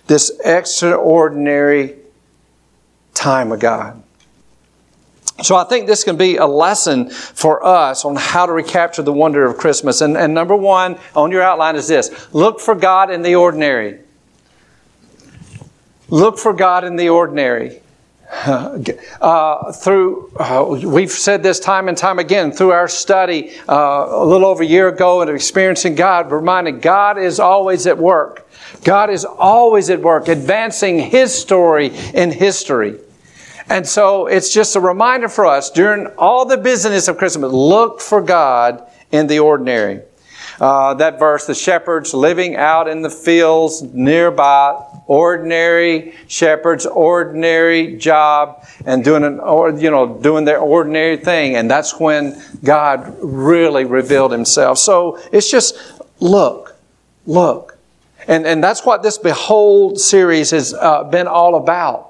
this 0.07 0.31
extraordinary 0.43 1.95
time 3.13 3.51
of 3.51 3.59
God. 3.59 4.01
So 5.41 5.55
I 5.55 5.63
think 5.63 5.87
this 5.87 6.03
can 6.03 6.17
be 6.17 6.37
a 6.37 6.45
lesson 6.45 7.09
for 7.09 7.65
us 7.65 8.05
on 8.05 8.15
how 8.15 8.45
to 8.45 8.51
recapture 8.51 9.01
the 9.01 9.13
wonder 9.13 9.45
of 9.45 9.57
Christmas. 9.57 10.01
And, 10.01 10.17
and 10.17 10.33
number 10.33 10.55
one 10.55 10.97
on 11.15 11.31
your 11.31 11.41
outline 11.41 11.75
is 11.75 11.87
this 11.87 12.33
look 12.33 12.59
for 12.59 12.75
God 12.75 13.11
in 13.11 13.21
the 13.21 13.35
ordinary. 13.35 13.99
Look 16.09 16.39
for 16.39 16.53
God 16.53 16.83
in 16.83 16.95
the 16.95 17.09
ordinary. 17.09 17.81
Uh, 19.21 19.73
through, 19.73 20.31
uh, 20.37 20.63
we've 20.85 21.11
said 21.11 21.43
this 21.43 21.59
time 21.59 21.89
and 21.89 21.97
time 21.97 22.19
again 22.19 22.51
through 22.51 22.71
our 22.71 22.87
study 22.87 23.51
uh, 23.67 24.07
a 24.09 24.25
little 24.25 24.47
over 24.47 24.63
a 24.63 24.65
year 24.65 24.87
ago 24.87 25.21
and 25.21 25.29
experiencing 25.29 25.95
God, 25.95 26.31
reminded 26.31 26.81
God 26.81 27.17
is 27.17 27.39
always 27.39 27.85
at 27.85 27.97
work. 27.97 28.49
God 28.83 29.09
is 29.09 29.25
always 29.25 29.89
at 29.89 29.99
work, 29.99 30.29
advancing 30.29 30.99
His 30.99 31.33
story 31.33 31.87
in 32.13 32.31
history. 32.31 32.99
And 33.69 33.87
so 33.87 34.25
it's 34.25 34.51
just 34.51 34.75
a 34.75 34.79
reminder 34.79 35.29
for 35.29 35.45
us 35.45 35.69
during 35.69 36.07
all 36.17 36.45
the 36.45 36.57
business 36.57 37.07
of 37.07 37.17
Christmas, 37.17 37.51
look 37.51 38.01
for 38.01 38.21
God 38.21 38.83
in 39.11 39.27
the 39.27 39.39
ordinary. 39.39 40.01
Uh, 40.59 40.93
that 40.95 41.19
verse, 41.19 41.45
the 41.45 41.55
shepherds 41.55 42.13
living 42.13 42.55
out 42.57 42.87
in 42.89 43.01
the 43.01 43.09
fields 43.09 43.81
nearby, 43.81 44.83
ordinary 45.07 46.15
shepherds, 46.27 46.85
ordinary 46.85 47.95
job, 47.95 48.67
and 48.85 49.03
doing 49.03 49.23
an, 49.23 49.39
or, 49.39 49.71
you 49.71 49.89
know, 49.89 50.17
doing 50.17 50.43
their 50.43 50.59
ordinary 50.59 51.15
thing. 51.15 51.55
And 51.55 51.71
that's 51.71 51.97
when 51.97 52.41
God 52.63 53.15
really 53.21 53.85
revealed 53.85 54.31
Himself. 54.33 54.79
So 54.79 55.19
it's 55.31 55.49
just 55.49 55.77
look, 56.19 56.75
look. 57.25 57.77
And, 58.27 58.45
and 58.45 58.61
that's 58.61 58.85
what 58.85 59.01
this 59.01 59.17
Behold 59.17 59.99
series 59.99 60.51
has 60.51 60.73
uh, 60.73 61.05
been 61.05 61.27
all 61.27 61.55
about. 61.55 62.08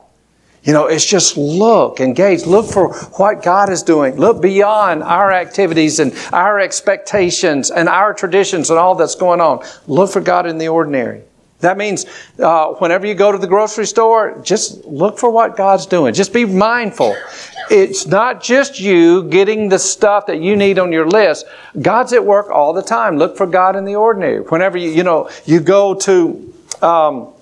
You 0.63 0.73
know, 0.73 0.87
it's 0.87 1.05
just 1.05 1.37
look, 1.37 1.99
engage, 2.01 2.45
look 2.45 2.65
for 2.65 2.93
what 3.17 3.43
God 3.43 3.69
is 3.69 3.81
doing. 3.81 4.17
Look 4.17 4.41
beyond 4.41 5.03
our 5.03 5.31
activities 5.31 5.99
and 5.99 6.13
our 6.33 6.59
expectations 6.59 7.71
and 7.71 7.87
our 7.87 8.13
traditions 8.13 8.69
and 8.69 8.77
all 8.77 8.95
that's 8.95 9.15
going 9.15 9.39
on. 9.39 9.65
Look 9.87 10.11
for 10.11 10.21
God 10.21 10.45
in 10.45 10.57
the 10.57 10.67
ordinary. 10.67 11.23
That 11.59 11.77
means 11.77 12.05
uh, 12.39 12.73
whenever 12.75 13.05
you 13.05 13.15
go 13.15 13.31
to 13.31 13.37
the 13.37 13.47
grocery 13.47 13.85
store, 13.85 14.39
just 14.43 14.85
look 14.85 15.17
for 15.17 15.29
what 15.29 15.57
God's 15.57 15.85
doing. 15.85 16.13
Just 16.13 16.31
be 16.33 16.45
mindful. 16.45 17.15
It's 17.69 18.07
not 18.07 18.41
just 18.41 18.79
you 18.79 19.23
getting 19.23 19.69
the 19.69 19.77
stuff 19.77 20.25
that 20.27 20.41
you 20.41 20.55
need 20.55 20.79
on 20.79 20.91
your 20.91 21.07
list. 21.07 21.45
God's 21.81 22.13
at 22.13 22.23
work 22.25 22.49
all 22.49 22.73
the 22.73 22.81
time. 22.81 23.17
Look 23.17 23.35
for 23.35 23.45
God 23.45 23.75
in 23.75 23.83
the 23.83 23.95
ordinary. 23.95 24.39
Whenever 24.41 24.77
you, 24.77 24.89
you 24.89 25.03
know, 25.03 25.29
you 25.45 25.59
go 25.59 25.93
to, 25.95 26.53
um, 26.81 27.33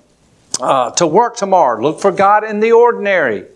uh, 0.60 0.90
to 0.92 1.06
work 1.06 1.36
tomorrow. 1.36 1.80
Look 1.80 2.00
for 2.00 2.12
God 2.12 2.44
in 2.44 2.60
the 2.60 2.72
ordinary. 2.72 3.46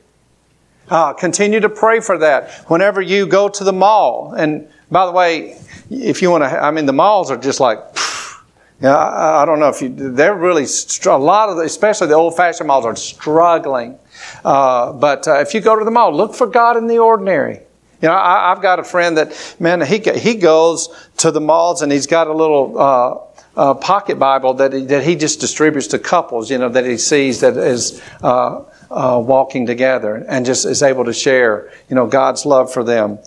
Uh, 0.88 1.12
continue 1.12 1.60
to 1.60 1.68
pray 1.68 2.00
for 2.00 2.18
that. 2.18 2.50
Whenever 2.68 3.00
you 3.00 3.26
go 3.26 3.48
to 3.48 3.64
the 3.64 3.72
mall, 3.72 4.34
and 4.34 4.68
by 4.90 5.06
the 5.06 5.12
way, 5.12 5.58
if 5.90 6.20
you 6.20 6.30
want 6.30 6.44
to, 6.44 6.62
I 6.62 6.70
mean, 6.70 6.86
the 6.86 6.92
malls 6.92 7.30
are 7.30 7.36
just 7.36 7.60
like, 7.60 7.78
yeah, 8.80 8.96
I, 8.96 9.42
I, 9.42 9.46
don't 9.46 9.60
know 9.60 9.68
if 9.68 9.80
you, 9.80 9.88
they're 9.88 10.34
really, 10.34 10.66
a 11.06 11.16
lot 11.16 11.48
of, 11.48 11.56
the, 11.56 11.62
especially 11.62 12.08
the 12.08 12.14
old 12.14 12.36
fashioned 12.36 12.66
malls 12.66 12.84
are 12.84 12.96
struggling. 12.96 13.98
Uh, 14.44 14.92
but 14.92 15.26
uh, 15.28 15.40
if 15.40 15.54
you 15.54 15.60
go 15.60 15.78
to 15.78 15.84
the 15.84 15.90
mall, 15.90 16.14
look 16.14 16.34
for 16.34 16.46
God 16.46 16.76
in 16.76 16.88
the 16.88 16.98
ordinary. 16.98 17.60
You 18.00 18.08
know, 18.08 18.14
I, 18.14 18.48
have 18.48 18.60
got 18.60 18.80
a 18.80 18.84
friend 18.84 19.16
that, 19.16 19.56
man, 19.60 19.80
he, 19.80 19.98
he 19.98 20.34
goes 20.34 20.88
to 21.18 21.30
the 21.30 21.40
malls 21.40 21.82
and 21.82 21.92
he's 21.92 22.08
got 22.08 22.26
a 22.26 22.32
little, 22.32 23.31
uh, 23.56 23.74
pocket 23.74 24.18
Bible 24.18 24.54
that 24.54 24.72
he, 24.72 24.84
that 24.86 25.04
he 25.04 25.16
just 25.16 25.40
distributes 25.40 25.86
to 25.88 25.98
couples, 25.98 26.50
you 26.50 26.58
know, 26.58 26.68
that 26.68 26.84
he 26.84 26.96
sees 26.96 27.40
that 27.40 27.56
is 27.56 28.02
uh, 28.22 28.62
uh, 28.90 29.22
walking 29.24 29.66
together 29.66 30.24
and 30.28 30.46
just 30.46 30.64
is 30.64 30.82
able 30.82 31.04
to 31.04 31.12
share, 31.12 31.70
you 31.88 31.96
know, 31.96 32.06
God's 32.06 32.46
love 32.46 32.72
for 32.72 32.84
them. 32.84 33.18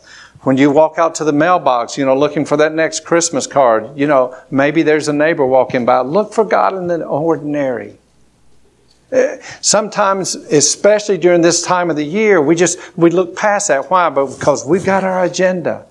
When 0.41 0.57
you 0.57 0.69
walk 0.69 0.99
out 0.99 1.15
to 1.15 1.23
the 1.23 1.33
mailbox, 1.33 1.97
you 1.97 2.05
know, 2.05 2.15
looking 2.15 2.45
for 2.45 2.57
that 2.57 2.73
next 2.73 3.03
Christmas 3.03 3.47
card, 3.47 3.97
you 3.97 4.05
know, 4.05 4.37
maybe 4.51 4.83
there's 4.83 5.07
a 5.07 5.13
neighbor 5.13 5.45
walking 5.45 5.85
by. 5.85 6.01
Look 6.01 6.33
for 6.33 6.45
God 6.45 6.75
in 6.75 6.87
the 6.87 7.03
ordinary. 7.03 7.97
Uh, 9.11 9.37
sometimes, 9.61 10.35
especially 10.35 11.17
during 11.17 11.41
this 11.41 11.61
time 11.61 11.89
of 11.89 11.95
the 11.95 12.05
year, 12.05 12.41
we 12.41 12.55
just 12.55 12.77
we 12.97 13.09
look 13.09 13.35
past 13.35 13.69
that. 13.69 13.89
Why? 13.89 14.09
But 14.09 14.37
Because 14.37 14.65
we've 14.65 14.85
got 14.85 15.03
our 15.03 15.23
agenda. 15.23 15.85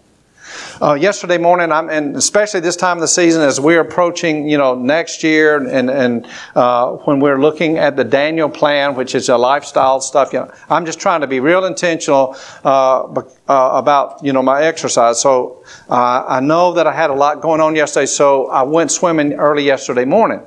Uh, 0.81 0.95
yesterday 0.95 1.39
morning, 1.39 1.73
I'm, 1.73 1.89
and 1.89 2.17
especially 2.17 2.61
this 2.61 2.77
time 2.77 2.97
of 2.97 3.01
the 3.01 3.09
season, 3.09 3.43
as 3.43 3.61
we're 3.61 3.81
approaching, 3.81 4.49
you 4.49 4.59
know, 4.59 4.75
next 4.75 5.23
year, 5.23 5.57
and 5.57 5.91
and 5.91 6.27
uh, 6.55 6.93
when 7.05 7.21
we're 7.21 7.41
looking 7.41 7.79
at 7.79 7.97
the 7.97 8.05
Daniel 8.05 8.49
plan, 8.49 8.95
which 8.95 9.15
is 9.15 9.29
a 9.29 9.37
lifestyle 9.37 10.01
stuff, 10.01 10.33
you 10.33 10.41
know, 10.41 10.53
I'm 10.69 10.87
just 10.87 11.01
trying 11.01 11.21
to 11.21 11.27
be 11.27 11.41
real 11.41 11.65
intentional 11.65 12.37
uh, 12.65 13.05
uh 13.05 13.25
about, 13.49 14.25
you 14.25 14.33
know, 14.33 14.43
my 14.43 14.63
exercise. 14.63 15.21
So 15.21 15.65
uh, 15.89 16.25
I 16.27 16.41
know 16.41 16.73
that 16.75 16.87
I 16.87 16.93
had 16.93 17.11
a 17.11 17.15
lot 17.15 17.41
going 17.41 17.61
on 17.61 17.77
yesterday, 17.77 18.07
so 18.07 18.49
I 18.49 18.63
went 18.63 18.91
swimming 18.91 19.35
early 19.35 19.65
yesterday 19.65 20.05
morning. 20.05 20.41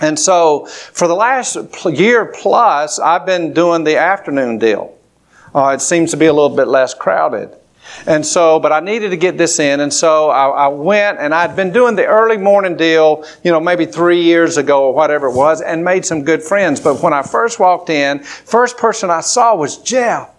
And 0.00 0.18
so 0.18 0.66
for 0.66 1.06
the 1.08 1.14
last 1.14 1.56
year 1.84 2.24
plus, 2.24 2.98
I've 2.98 3.26
been 3.26 3.52
doing 3.52 3.84
the 3.84 3.98
afternoon 3.98 4.58
deal. 4.58 4.96
Uh, 5.54 5.72
it 5.74 5.80
seems 5.80 6.10
to 6.12 6.16
be 6.16 6.26
a 6.26 6.32
little 6.32 6.56
bit 6.56 6.68
less 6.68 6.94
crowded. 6.94 7.54
And 8.06 8.24
so, 8.24 8.58
but 8.60 8.72
I 8.72 8.80
needed 8.80 9.10
to 9.10 9.16
get 9.16 9.36
this 9.36 9.58
in. 9.58 9.80
And 9.80 9.92
so 9.92 10.30
I, 10.30 10.48
I, 10.48 10.68
went 10.68 11.18
and 11.18 11.34
I'd 11.34 11.56
been 11.56 11.72
doing 11.72 11.96
the 11.96 12.06
early 12.06 12.36
morning 12.36 12.76
deal, 12.76 13.24
you 13.42 13.50
know, 13.50 13.60
maybe 13.60 13.84
three 13.84 14.22
years 14.22 14.56
ago 14.56 14.84
or 14.84 14.94
whatever 14.94 15.28
it 15.28 15.34
was 15.34 15.60
and 15.60 15.84
made 15.84 16.04
some 16.04 16.22
good 16.22 16.42
friends. 16.42 16.80
But 16.80 17.02
when 17.02 17.12
I 17.12 17.22
first 17.22 17.58
walked 17.58 17.90
in, 17.90 18.20
first 18.20 18.78
person 18.78 19.10
I 19.10 19.20
saw 19.20 19.54
was 19.54 19.78
Jeff. 19.78 20.30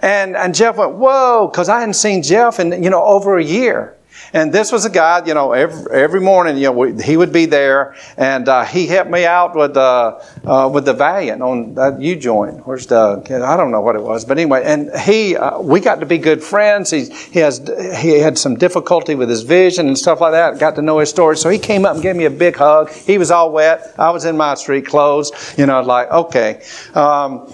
And, 0.00 0.36
and 0.36 0.54
Jeff 0.54 0.76
went, 0.76 0.92
whoa, 0.92 1.48
because 1.50 1.68
I 1.68 1.80
hadn't 1.80 1.94
seen 1.94 2.22
Jeff 2.22 2.60
in, 2.60 2.82
you 2.82 2.90
know, 2.90 3.02
over 3.02 3.38
a 3.38 3.44
year. 3.44 3.94
And 4.32 4.52
this 4.52 4.72
was 4.72 4.84
a 4.84 4.90
guy, 4.90 5.24
you 5.26 5.34
know, 5.34 5.52
every, 5.52 5.92
every 5.92 6.20
morning, 6.20 6.56
you 6.56 6.64
know, 6.64 6.72
we, 6.72 7.02
he 7.02 7.16
would 7.16 7.32
be 7.32 7.46
there, 7.46 7.94
and 8.16 8.48
uh, 8.48 8.64
he 8.64 8.86
helped 8.86 9.10
me 9.10 9.24
out 9.24 9.54
with 9.54 9.76
uh, 9.76 10.20
uh, 10.44 10.70
with 10.72 10.84
the 10.84 10.94
Valiant 10.94 11.42
on 11.42 11.74
that 11.74 12.00
you 12.00 12.16
joined. 12.16 12.60
Where's 12.66 12.86
Doug? 12.86 13.30
I 13.30 13.56
don't 13.56 13.70
know 13.70 13.80
what 13.80 13.96
it 13.96 14.02
was, 14.02 14.24
but 14.24 14.38
anyway, 14.38 14.62
and 14.64 14.90
he, 15.00 15.36
uh, 15.36 15.60
we 15.60 15.80
got 15.80 16.00
to 16.00 16.06
be 16.06 16.18
good 16.18 16.42
friends. 16.42 16.90
He 16.90 17.04
he 17.04 17.40
has 17.40 17.58
he 17.98 18.18
had 18.18 18.38
some 18.38 18.56
difficulty 18.56 19.14
with 19.14 19.28
his 19.28 19.42
vision 19.42 19.86
and 19.88 19.98
stuff 19.98 20.20
like 20.20 20.32
that. 20.32 20.58
Got 20.58 20.76
to 20.76 20.82
know 20.82 20.98
his 20.98 21.10
story, 21.10 21.36
so 21.36 21.48
he 21.48 21.58
came 21.58 21.86
up 21.86 21.94
and 21.94 22.02
gave 22.02 22.16
me 22.16 22.24
a 22.24 22.30
big 22.30 22.56
hug. 22.56 22.90
He 22.90 23.18
was 23.18 23.30
all 23.30 23.52
wet. 23.52 23.94
I 23.98 24.10
was 24.10 24.24
in 24.24 24.36
my 24.36 24.54
street 24.54 24.86
clothes, 24.86 25.54
you 25.56 25.66
know, 25.66 25.80
like 25.82 26.10
okay. 26.10 26.62
Um, 26.94 27.52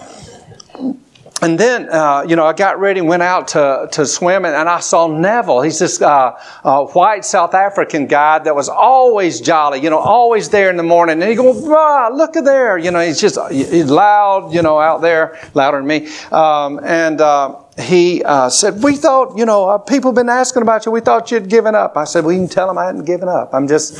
and 1.43 1.59
then, 1.59 1.89
uh, 1.89 2.25
you 2.27 2.35
know, 2.35 2.45
I 2.45 2.53
got 2.53 2.79
ready 2.79 2.99
and 2.99 3.09
went 3.09 3.21
out 3.21 3.49
to, 3.49 3.89
to 3.91 4.05
swim, 4.05 4.45
and, 4.45 4.55
and 4.55 4.69
I 4.69 4.79
saw 4.79 5.07
Neville. 5.07 5.61
He's 5.61 5.77
this 5.77 6.01
uh, 6.01 6.39
uh, 6.63 6.85
white 6.85 7.25
South 7.25 7.53
African 7.53 8.07
guy 8.07 8.39
that 8.39 8.55
was 8.55 8.69
always 8.69 9.41
jolly, 9.41 9.81
you 9.81 9.89
know, 9.89 9.99
always 9.99 10.49
there 10.49 10.69
in 10.69 10.77
the 10.77 10.83
morning. 10.83 11.21
And 11.21 11.29
he 11.29 11.35
goes, 11.35 11.61
ah, 11.67 12.09
look 12.13 12.37
at 12.37 12.45
there. 12.45 12.77
You 12.77 12.91
know, 12.91 13.01
he's 13.01 13.19
just 13.19 13.37
he's 13.51 13.91
loud, 13.91 14.53
you 14.53 14.61
know, 14.61 14.79
out 14.79 15.01
there, 15.01 15.37
louder 15.53 15.77
than 15.77 15.87
me. 15.87 16.07
Um, 16.31 16.79
and 16.83 17.19
uh, 17.19 17.59
he 17.77 18.23
uh, 18.23 18.49
said, 18.49 18.83
We 18.83 18.95
thought, 18.95 19.37
you 19.37 19.45
know, 19.45 19.67
uh, 19.67 19.77
people 19.79 20.11
have 20.11 20.15
been 20.15 20.29
asking 20.29 20.61
about 20.61 20.85
you. 20.85 20.91
We 20.91 21.01
thought 21.01 21.31
you'd 21.31 21.49
given 21.49 21.75
up. 21.75 21.97
I 21.97 22.03
said, 22.03 22.23
Well, 22.23 22.35
can 22.35 22.47
tell 22.47 22.67
them 22.67 22.77
I 22.77 22.85
hadn't 22.85 23.05
given 23.05 23.27
up. 23.27 23.53
I'm 23.53 23.67
just, 23.67 23.97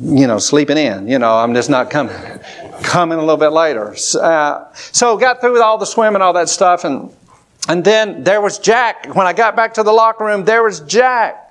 you 0.00 0.26
know, 0.26 0.38
sleeping 0.38 0.76
in. 0.76 1.08
You 1.08 1.18
know, 1.18 1.36
I'm 1.36 1.54
just 1.54 1.70
not 1.70 1.90
coming 1.90 2.14
coming 2.82 3.18
a 3.18 3.20
little 3.20 3.36
bit 3.36 3.50
later. 3.50 3.94
Uh, 4.20 4.72
so 4.74 5.16
got 5.16 5.40
through 5.40 5.52
with 5.52 5.62
all 5.62 5.78
the 5.78 5.86
swim 5.86 6.14
and 6.14 6.22
all 6.22 6.32
that 6.32 6.48
stuff, 6.48 6.84
and 6.84 7.14
and 7.68 7.84
then 7.84 8.24
there 8.24 8.40
was 8.40 8.58
Jack. 8.58 9.14
When 9.14 9.26
I 9.26 9.32
got 9.32 9.54
back 9.56 9.74
to 9.74 9.82
the 9.82 9.92
locker 9.92 10.24
room, 10.24 10.44
there 10.44 10.62
was 10.62 10.80
Jack. 10.80 11.47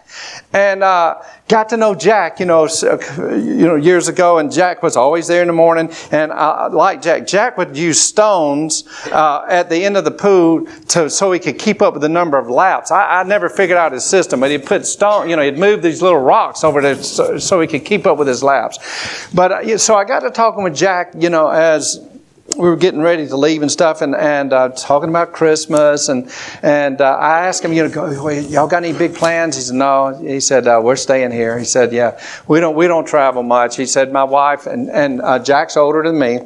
And 0.54 0.84
uh, 0.84 1.22
got 1.48 1.70
to 1.70 1.78
know 1.78 1.96
Jack, 1.96 2.40
you 2.40 2.46
know, 2.46 2.68
you 2.68 3.68
know, 3.68 3.76
years 3.76 4.08
ago, 4.08 4.38
and 4.38 4.52
Jack 4.52 4.84
was 4.84 4.96
always 4.96 5.28
there 5.28 5.42
in 5.42 5.48
the 5.48 5.54
morning. 5.54 5.92
And 6.12 6.32
I 6.32 6.68
like 6.68 7.02
Jack. 7.02 7.28
Jack 7.28 7.58
would 7.58 7.78
use 7.78 8.00
stones 8.02 8.86
uh, 9.12 9.46
at 9.50 9.70
the 9.70 9.84
end 9.84 9.98
of 9.98 10.06
the 10.06 10.12
pool 10.12 10.66
to 10.90 11.10
so 11.10 11.32
he 11.32 11.40
could 11.40 11.60
keep 11.60 11.82
up 11.82 11.94
with 11.94 12.02
the 12.02 12.10
number 12.10 12.38
of 12.38 12.50
laps. 12.50 12.92
I, 12.92 13.20
I 13.20 13.24
never 13.24 13.50
figured 13.50 13.78
out 13.78 13.92
his 13.92 14.06
system, 14.06 14.40
but 14.40 14.52
he'd 14.52 14.66
put 14.66 14.86
stone, 14.86 15.30
you 15.30 15.36
know, 15.36 15.42
he'd 15.42 15.58
move 15.58 15.82
these 15.82 16.02
little 16.02 16.20
rocks 16.20 16.64
over 16.64 16.82
there 16.82 16.96
so, 16.96 17.38
so 17.38 17.62
he 17.62 17.68
could 17.68 17.86
keep 17.86 18.06
up 18.06 18.18
with 18.18 18.28
his 18.28 18.44
laps. 18.44 19.28
But 19.34 19.52
uh, 19.52 19.78
so 19.78 19.96
I 19.96 20.04
got 20.04 20.22
to 20.22 20.32
talking 20.32 20.64
with 20.64 20.76
Jack, 20.76 21.14
you 21.18 21.30
know, 21.30 21.50
as 21.50 22.08
we 22.56 22.70
were 22.70 22.78
getting 22.78 23.02
ready 23.02 23.28
to 23.28 23.38
leave 23.38 23.62
and 23.62 23.72
stuff, 23.72 24.02
and 24.02 24.16
and 24.16 24.54
uh, 24.54 24.70
talking 24.70 25.10
about 25.10 25.34
Christmas, 25.34 26.10
and 26.10 26.32
and 26.64 27.02
uh, 27.02 27.18
I 27.18 27.46
asked 27.48 27.64
him, 27.64 27.74
you 27.74 27.88
know, 27.88 28.30
y'all 28.30 28.68
got 28.68 28.84
any 28.84 28.98
big 28.98 29.14
plans? 29.16 29.56
He 29.56 29.62
said, 29.62 29.76
no. 29.76 30.18
He 30.18 30.40
said, 30.40 30.68
uh, 30.68 30.80
we're 30.84 30.96
staying 30.96 31.32
here. 31.32 31.60
He 31.60 31.66
said, 31.66 31.92
yeah, 31.92 32.20
we 32.48 32.60
don't 32.60 32.76
we 32.76 32.88
don't 32.88 33.06
travel 33.06 33.44
much. 33.44 33.76
He 33.76 33.86
said, 33.86 34.12
my 34.12 34.24
wife 34.24 34.66
and 34.66 34.90
and 34.90 35.22
uh, 35.22 35.40
Jack's 35.40 35.78
older 35.78 36.04
than 36.04 36.18
me. 36.18 36.40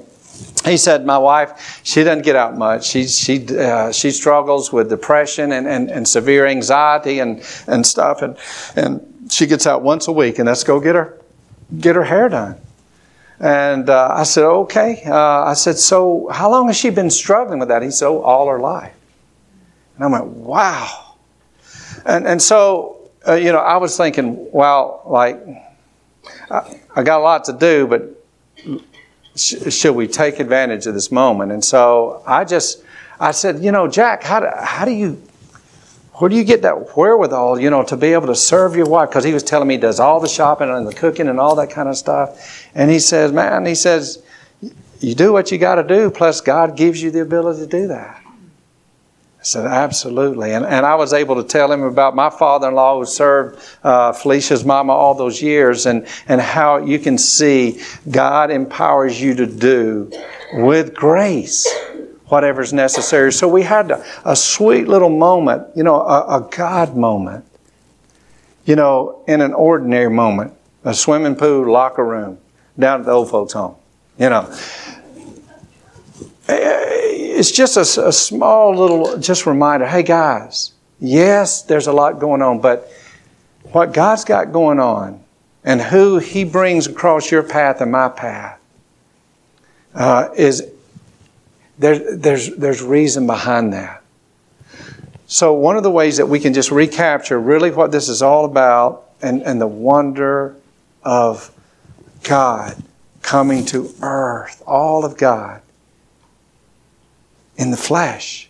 He 0.65 0.77
said, 0.77 1.05
my 1.05 1.17
wife, 1.17 1.81
she 1.83 2.03
doesn't 2.03 2.23
get 2.23 2.35
out 2.35 2.57
much. 2.57 2.85
She 2.87 3.07
she 3.07 3.45
uh, 3.57 3.91
she 3.91 4.11
struggles 4.11 4.73
with 4.73 4.89
depression 4.89 5.51
and, 5.51 5.67
and, 5.67 5.89
and 5.89 6.07
severe 6.07 6.45
anxiety 6.47 7.19
and 7.19 7.43
and 7.67 7.85
stuff, 7.85 8.21
and 8.21 8.37
and 8.75 9.31
she 9.31 9.45
gets 9.45 9.67
out 9.67 9.81
once 9.81 10.07
a 10.07 10.11
week, 10.11 10.39
and 10.39 10.47
let's 10.47 10.63
go 10.63 10.79
get 10.79 10.95
her 10.95 11.17
get 11.79 11.95
her 11.95 12.03
hair 12.03 12.27
done. 12.27 12.57
And 13.41 13.89
uh, 13.89 14.09
I 14.11 14.21
said, 14.21 14.45
okay. 14.45 15.01
Uh, 15.03 15.45
I 15.45 15.53
said, 15.53 15.77
so 15.77 16.29
how 16.31 16.51
long 16.51 16.67
has 16.67 16.77
she 16.77 16.91
been 16.91 17.09
struggling 17.09 17.57
with 17.57 17.69
that? 17.69 17.81
He 17.81 17.89
said, 17.89 18.07
oh, 18.07 18.21
all 18.21 18.47
her 18.47 18.59
life. 18.59 18.93
And 19.95 20.05
I 20.05 20.07
went, 20.07 20.25
wow. 20.25 21.15
And, 22.05 22.27
and 22.27 22.39
so, 22.39 23.09
uh, 23.27 23.33
you 23.33 23.51
know, 23.51 23.57
I 23.57 23.77
was 23.77 23.97
thinking, 23.97 24.51
well, 24.51 25.01
like, 25.07 25.39
I, 26.51 26.79
I 26.95 27.01
got 27.01 27.19
a 27.19 27.23
lot 27.23 27.45
to 27.45 27.53
do, 27.53 27.87
but 27.87 28.83
sh- 29.35 29.73
should 29.73 29.95
we 29.95 30.07
take 30.07 30.39
advantage 30.39 30.85
of 30.85 30.93
this 30.93 31.11
moment? 31.11 31.51
And 31.51 31.65
so 31.65 32.21
I 32.27 32.45
just, 32.45 32.83
I 33.19 33.31
said, 33.31 33.63
you 33.63 33.71
know, 33.71 33.87
Jack, 33.87 34.21
how 34.21 34.41
do, 34.41 34.49
how 34.55 34.85
do 34.85 34.91
you 34.91 35.19
where 36.21 36.29
do 36.29 36.35
you 36.35 36.43
get 36.43 36.61
that 36.61 36.95
wherewithal, 36.95 37.59
you 37.59 37.71
know, 37.71 37.81
to 37.81 37.97
be 37.97 38.13
able 38.13 38.27
to 38.27 38.35
serve 38.35 38.75
your 38.75 38.85
wife? 38.85 39.09
Because 39.09 39.23
he 39.23 39.33
was 39.33 39.41
telling 39.41 39.67
me 39.67 39.73
he 39.73 39.79
does 39.79 39.99
all 39.99 40.19
the 40.19 40.29
shopping 40.29 40.69
and 40.69 40.87
the 40.87 40.93
cooking 40.93 41.27
and 41.27 41.39
all 41.39 41.55
that 41.55 41.71
kind 41.71 41.89
of 41.89 41.97
stuff. 41.97 42.69
And 42.75 42.91
he 42.91 42.99
says, 42.99 43.31
man, 43.31 43.65
he 43.65 43.73
says, 43.73 44.21
you 44.99 45.15
do 45.15 45.33
what 45.33 45.51
you 45.51 45.57
got 45.57 45.75
to 45.75 45.83
do, 45.83 46.11
plus 46.11 46.39
God 46.39 46.77
gives 46.77 47.01
you 47.01 47.09
the 47.09 47.21
ability 47.21 47.61
to 47.61 47.65
do 47.65 47.87
that. 47.87 48.21
I 48.23 49.43
said, 49.43 49.65
absolutely. 49.65 50.51
And, 50.53 50.63
and 50.63 50.85
I 50.85 50.93
was 50.93 51.11
able 51.11 51.41
to 51.41 51.43
tell 51.43 51.71
him 51.71 51.81
about 51.81 52.15
my 52.15 52.29
father 52.29 52.67
in 52.67 52.75
law 52.75 52.99
who 52.99 53.05
served 53.07 53.59
uh, 53.83 54.13
Felicia's 54.13 54.63
mama 54.63 54.93
all 54.93 55.15
those 55.15 55.41
years 55.41 55.87
and, 55.87 56.05
and 56.27 56.39
how 56.39 56.77
you 56.77 56.99
can 56.99 57.17
see 57.17 57.81
God 58.11 58.51
empowers 58.51 59.19
you 59.19 59.33
to 59.33 59.47
do 59.47 60.11
with 60.53 60.93
grace 60.93 61.67
whatever's 62.31 62.71
necessary. 62.71 63.33
So 63.33 63.45
we 63.45 63.61
had 63.61 63.91
a, 63.91 64.05
a 64.23 64.37
sweet 64.37 64.87
little 64.87 65.09
moment, 65.09 65.67
you 65.75 65.83
know, 65.83 65.99
a, 66.01 66.37
a, 66.37 66.49
God 66.49 66.95
moment, 66.95 67.45
you 68.63 68.77
know, 68.77 69.21
in 69.27 69.41
an 69.41 69.53
ordinary 69.53 70.09
moment, 70.09 70.53
a 70.85 70.93
swimming 70.93 71.35
pool, 71.35 71.69
locker 71.69 72.05
room, 72.05 72.37
down 72.79 73.01
at 73.01 73.05
the 73.05 73.11
old 73.11 73.29
folks' 73.29 73.51
home, 73.51 73.75
you 74.17 74.29
know. 74.29 74.49
It's 76.47 77.51
just 77.51 77.75
a, 77.75 78.07
a 78.07 78.13
small 78.13 78.77
little, 78.77 79.17
just 79.17 79.45
reminder 79.45 79.85
hey 79.85 80.03
guys, 80.03 80.71
yes, 81.01 81.63
there's 81.63 81.87
a 81.87 81.93
lot 81.93 82.19
going 82.19 82.41
on, 82.41 82.61
but 82.61 82.89
what 83.73 83.93
God's 83.93 84.23
got 84.23 84.53
going 84.53 84.79
on 84.79 85.21
and 85.65 85.81
who 85.81 86.17
He 86.17 86.45
brings 86.45 86.87
across 86.87 87.29
your 87.29 87.43
path 87.43 87.81
and 87.81 87.91
my 87.91 88.07
path 88.07 88.57
uh, 89.93 90.29
is 90.37 90.71
there, 91.81 92.15
there's, 92.15 92.55
there's 92.55 92.83
reason 92.83 93.25
behind 93.25 93.73
that. 93.73 94.03
So, 95.25 95.53
one 95.53 95.77
of 95.77 95.83
the 95.83 95.89
ways 95.89 96.17
that 96.17 96.27
we 96.27 96.39
can 96.39 96.53
just 96.53 96.71
recapture 96.71 97.39
really 97.39 97.71
what 97.71 97.91
this 97.91 98.07
is 98.07 98.21
all 98.21 98.45
about 98.45 99.09
and, 99.21 99.41
and 99.41 99.59
the 99.59 99.67
wonder 99.67 100.55
of 101.03 101.51
God 102.23 102.75
coming 103.23 103.65
to 103.67 103.93
earth, 104.01 104.61
all 104.67 105.05
of 105.05 105.17
God 105.17 105.61
in 107.55 107.71
the 107.71 107.77
flesh, 107.77 108.49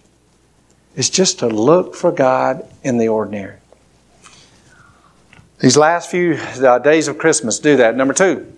is 0.96 1.10
just 1.10 1.40
to 1.40 1.48
look 1.48 1.96
for 1.96 2.12
God 2.12 2.68
in 2.84 2.98
the 2.98 3.08
ordinary. 3.08 3.58
These 5.60 5.78
last 5.78 6.12
few 6.12 6.34
uh, 6.34 6.80
days 6.80 7.08
of 7.08 7.18
Christmas 7.18 7.60
do 7.60 7.78
that. 7.78 7.96
Number 7.96 8.14
two, 8.14 8.52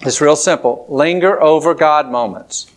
it's 0.00 0.20
real 0.20 0.36
simple 0.36 0.86
linger 0.88 1.40
over 1.40 1.74
God 1.74 2.10
moments. 2.10 2.68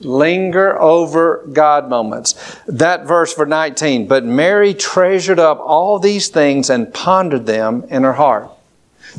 Linger 0.00 0.80
over 0.80 1.46
God 1.52 1.88
moments. 1.88 2.34
That 2.66 3.06
verse 3.06 3.32
for 3.32 3.46
19. 3.46 4.06
But 4.08 4.24
Mary 4.24 4.74
treasured 4.74 5.38
up 5.38 5.60
all 5.60 5.98
these 5.98 6.28
things 6.28 6.70
and 6.70 6.92
pondered 6.92 7.46
them 7.46 7.84
in 7.88 8.02
her 8.02 8.12
heart. 8.12 8.50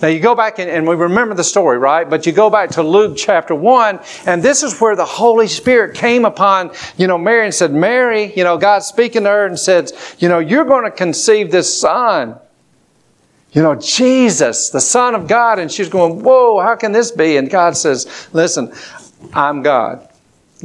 Now 0.02 0.10
you 0.10 0.20
go 0.20 0.36
back 0.36 0.60
and, 0.60 0.70
and, 0.70 0.86
we 0.86 0.96
remember 0.96 1.36
the 1.36 1.44
story, 1.44 1.78
right? 1.78 2.10
But 2.10 2.26
you 2.26 2.34
go 2.34 2.50
back 2.50 2.72
to 2.72 2.84
Luke 2.84 3.16
chapter 3.16 3.56
1, 3.56 4.00
and 4.26 4.44
this 4.44 4.62
is 4.62 4.80
where 4.80 4.96
the 4.96 5.06
Holy 5.06 5.48
Spirit 5.48 5.96
came 5.96 6.26
upon, 6.26 6.72
you 6.98 7.08
know, 7.08 7.18
Mary 7.18 7.46
and 7.46 7.54
said, 7.54 7.72
Mary, 7.72 8.34
you 8.36 8.44
know, 8.44 8.58
God 8.58 8.80
speaking 8.80 9.24
to 9.24 9.30
her 9.30 9.46
and 9.46 9.58
said, 9.58 9.92
you 10.20 10.28
know, 10.28 10.40
you're 10.40 10.66
going 10.66 10.84
to 10.84 10.92
conceive 10.92 11.50
this 11.50 11.80
son. 11.80 12.38
You 13.54 13.62
know, 13.62 13.76
Jesus, 13.76 14.70
the 14.70 14.82
Son 14.82 15.16
of 15.16 15.30
God. 15.30 15.60
And 15.60 15.72
she's 15.72 15.88
going, 15.88 16.22
whoa, 16.24 16.60
how 16.60 16.76
can 16.76 16.92
this 16.92 17.12
be? 17.12 17.38
And 17.38 17.50
God 17.50 17.78
says, 17.78 18.28
listen, 18.34 18.74
I'm 19.34 19.62
God. 19.62 20.10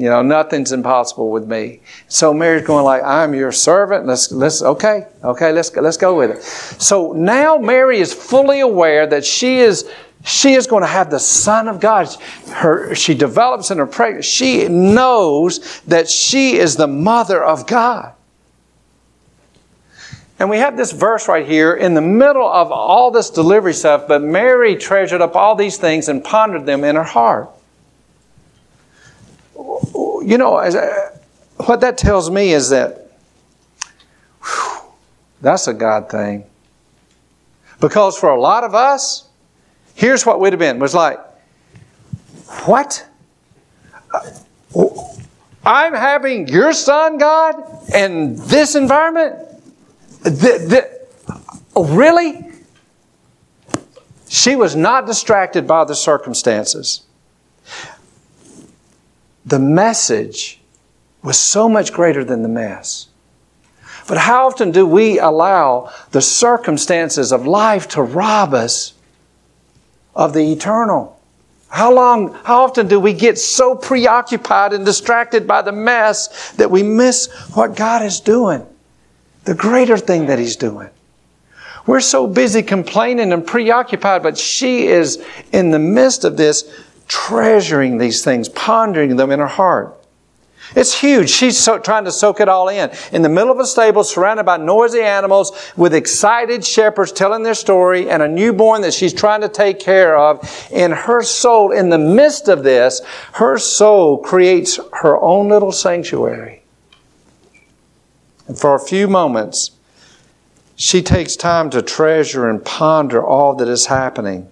You 0.00 0.08
know, 0.08 0.22
nothing's 0.22 0.72
impossible 0.72 1.30
with 1.30 1.46
me. 1.46 1.82
So 2.08 2.32
Mary's 2.32 2.66
going 2.66 2.86
like, 2.86 3.02
I'm 3.02 3.34
your 3.34 3.52
servant. 3.52 4.06
Let's, 4.06 4.32
let's, 4.32 4.62
okay, 4.62 5.06
okay, 5.22 5.52
let's, 5.52 5.76
let's 5.76 5.98
go 5.98 6.16
with 6.16 6.30
it. 6.30 6.42
So 6.42 7.12
now 7.12 7.58
Mary 7.58 8.00
is 8.00 8.14
fully 8.14 8.60
aware 8.60 9.06
that 9.06 9.26
she 9.26 9.58
is, 9.58 9.90
she 10.24 10.54
is 10.54 10.66
going 10.66 10.84
to 10.84 10.88
have 10.88 11.10
the 11.10 11.20
Son 11.20 11.68
of 11.68 11.80
God. 11.80 12.08
Her, 12.48 12.94
she 12.94 13.12
develops 13.12 13.70
in 13.70 13.76
her 13.76 13.86
pregnancy. 13.86 14.30
She 14.30 14.68
knows 14.68 15.82
that 15.82 16.08
she 16.08 16.56
is 16.56 16.76
the 16.76 16.88
mother 16.88 17.44
of 17.44 17.66
God. 17.66 18.14
And 20.38 20.48
we 20.48 20.56
have 20.56 20.78
this 20.78 20.92
verse 20.92 21.28
right 21.28 21.46
here 21.46 21.74
in 21.74 21.92
the 21.92 22.00
middle 22.00 22.48
of 22.48 22.72
all 22.72 23.10
this 23.10 23.28
delivery 23.28 23.74
stuff, 23.74 24.08
but 24.08 24.22
Mary 24.22 24.76
treasured 24.76 25.20
up 25.20 25.36
all 25.36 25.56
these 25.56 25.76
things 25.76 26.08
and 26.08 26.24
pondered 26.24 26.64
them 26.64 26.84
in 26.84 26.96
her 26.96 27.04
heart 27.04 27.50
you 30.22 30.38
know, 30.38 30.56
I, 30.56 31.10
what 31.66 31.80
that 31.80 31.98
tells 31.98 32.30
me 32.30 32.52
is 32.52 32.70
that 32.70 33.12
whew, 34.42 34.82
that's 35.40 35.68
a 35.68 35.74
God 35.74 36.10
thing. 36.10 36.44
Because 37.80 38.18
for 38.18 38.30
a 38.30 38.40
lot 38.40 38.64
of 38.64 38.74
us, 38.74 39.28
here's 39.94 40.26
what 40.26 40.40
we'd 40.40 40.52
have 40.52 40.60
been. 40.60 40.78
Was 40.78 40.94
like, 40.94 41.18
what? 42.66 43.06
Uh, 44.12 44.90
I'm 45.64 45.94
having 45.94 46.48
your 46.48 46.72
son, 46.72 47.18
God, 47.18 47.54
in 47.94 48.36
this 48.46 48.74
environment? 48.74 49.36
The, 50.22 51.00
the, 51.74 51.82
really? 51.82 52.46
She 54.28 54.56
was 54.56 54.76
not 54.76 55.06
distracted 55.06 55.66
by 55.66 55.84
the 55.84 55.94
circumstances 55.94 57.02
the 59.44 59.58
message 59.58 60.60
was 61.22 61.38
so 61.38 61.68
much 61.68 61.92
greater 61.92 62.24
than 62.24 62.42
the 62.42 62.48
mess. 62.48 63.08
But 64.08 64.18
how 64.18 64.46
often 64.46 64.72
do 64.72 64.86
we 64.86 65.18
allow 65.18 65.92
the 66.10 66.20
circumstances 66.20 67.32
of 67.32 67.46
life 67.46 67.88
to 67.88 68.02
rob 68.02 68.54
us 68.54 68.94
of 70.14 70.32
the 70.32 70.52
eternal? 70.52 71.20
How 71.68 71.92
long, 71.92 72.34
how 72.42 72.64
often 72.64 72.88
do 72.88 72.98
we 72.98 73.12
get 73.12 73.38
so 73.38 73.76
preoccupied 73.76 74.72
and 74.72 74.84
distracted 74.84 75.46
by 75.46 75.62
the 75.62 75.72
mess 75.72 76.50
that 76.52 76.70
we 76.70 76.82
miss 76.82 77.28
what 77.54 77.76
God 77.76 78.02
is 78.02 78.18
doing? 78.18 78.66
The 79.44 79.54
greater 79.54 79.96
thing 79.96 80.26
that 80.26 80.38
He's 80.38 80.56
doing. 80.56 80.90
We're 81.86 82.00
so 82.00 82.26
busy 82.26 82.62
complaining 82.62 83.32
and 83.32 83.46
preoccupied, 83.46 84.22
but 84.22 84.36
she 84.36 84.88
is 84.88 85.24
in 85.52 85.70
the 85.70 85.78
midst 85.78 86.24
of 86.24 86.36
this 86.36 86.64
treasuring 87.10 87.98
these 87.98 88.22
things, 88.22 88.48
pondering 88.48 89.16
them 89.16 89.32
in 89.32 89.40
her 89.40 89.48
heart. 89.48 89.96
It's 90.76 91.00
huge. 91.00 91.28
She's 91.28 91.58
so, 91.58 91.78
trying 91.80 92.04
to 92.04 92.12
soak 92.12 92.38
it 92.38 92.48
all 92.48 92.68
in. 92.68 92.92
In 93.10 93.22
the 93.22 93.28
middle 93.28 93.50
of 93.50 93.58
a 93.58 93.66
stable, 93.66 94.04
surrounded 94.04 94.44
by 94.44 94.58
noisy 94.58 95.00
animals, 95.00 95.72
with 95.76 95.92
excited 95.92 96.64
shepherds 96.64 97.10
telling 97.10 97.42
their 97.42 97.54
story, 97.54 98.08
and 98.08 98.22
a 98.22 98.28
newborn 98.28 98.82
that 98.82 98.94
she's 98.94 99.12
trying 99.12 99.40
to 99.40 99.48
take 99.48 99.80
care 99.80 100.16
of. 100.16 100.68
In 100.70 100.92
her 100.92 101.22
soul, 101.24 101.72
in 101.72 101.88
the 101.88 101.98
midst 101.98 102.46
of 102.46 102.62
this, 102.62 103.00
her 103.32 103.58
soul 103.58 104.18
creates 104.18 104.78
her 104.92 105.20
own 105.20 105.48
little 105.48 105.72
sanctuary. 105.72 106.62
And 108.46 108.56
for 108.56 108.76
a 108.76 108.80
few 108.80 109.08
moments, 109.08 109.72
she 110.76 111.02
takes 111.02 111.34
time 111.34 111.70
to 111.70 111.82
treasure 111.82 112.48
and 112.48 112.64
ponder 112.64 113.24
all 113.24 113.56
that 113.56 113.66
is 113.66 113.86
happening. 113.86 114.49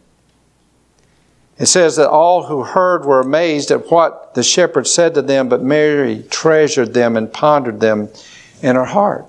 It 1.58 1.66
says 1.66 1.96
that 1.96 2.08
all 2.08 2.44
who 2.44 2.62
heard 2.62 3.04
were 3.04 3.20
amazed 3.20 3.70
at 3.70 3.90
what 3.90 4.34
the 4.34 4.44
shepherd 4.44 4.86
said 4.86 5.14
to 5.14 5.22
them, 5.22 5.48
but 5.48 5.62
Mary 5.62 6.24
treasured 6.30 6.94
them 6.94 7.16
and 7.16 7.32
pondered 7.32 7.80
them 7.80 8.08
in 8.62 8.76
her 8.76 8.84
heart. 8.84 9.26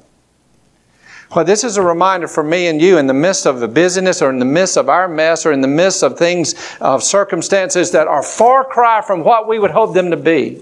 Well, 1.36 1.46
this 1.46 1.64
is 1.64 1.78
a 1.78 1.84
reminder 1.84 2.28
for 2.28 2.44
me 2.44 2.68
and 2.68 2.82
you 2.82 2.98
in 2.98 3.06
the 3.06 3.14
midst 3.14 3.46
of 3.46 3.60
the 3.60 3.68
busyness 3.68 4.22
or 4.22 4.32
in 4.32 4.40
the 4.40 4.46
midst 4.46 4.78
of 4.78 4.90
our 4.90 5.08
mess 5.08 5.46
or 5.46 5.52
in 5.52 5.62
the 5.62 5.68
midst 5.68 6.04
of 6.04 6.18
things, 6.18 6.56
of 6.82 7.04
circumstances 7.04 7.92
that 7.92 8.08
are 8.08 8.24
far 8.24 8.64
cry 8.64 9.02
from 9.02 9.24
what 9.24 9.48
we 9.48 9.60
would 9.60 9.72
hope 9.72 9.94
them 9.94 10.10
to 10.10 10.18
be. 10.18 10.62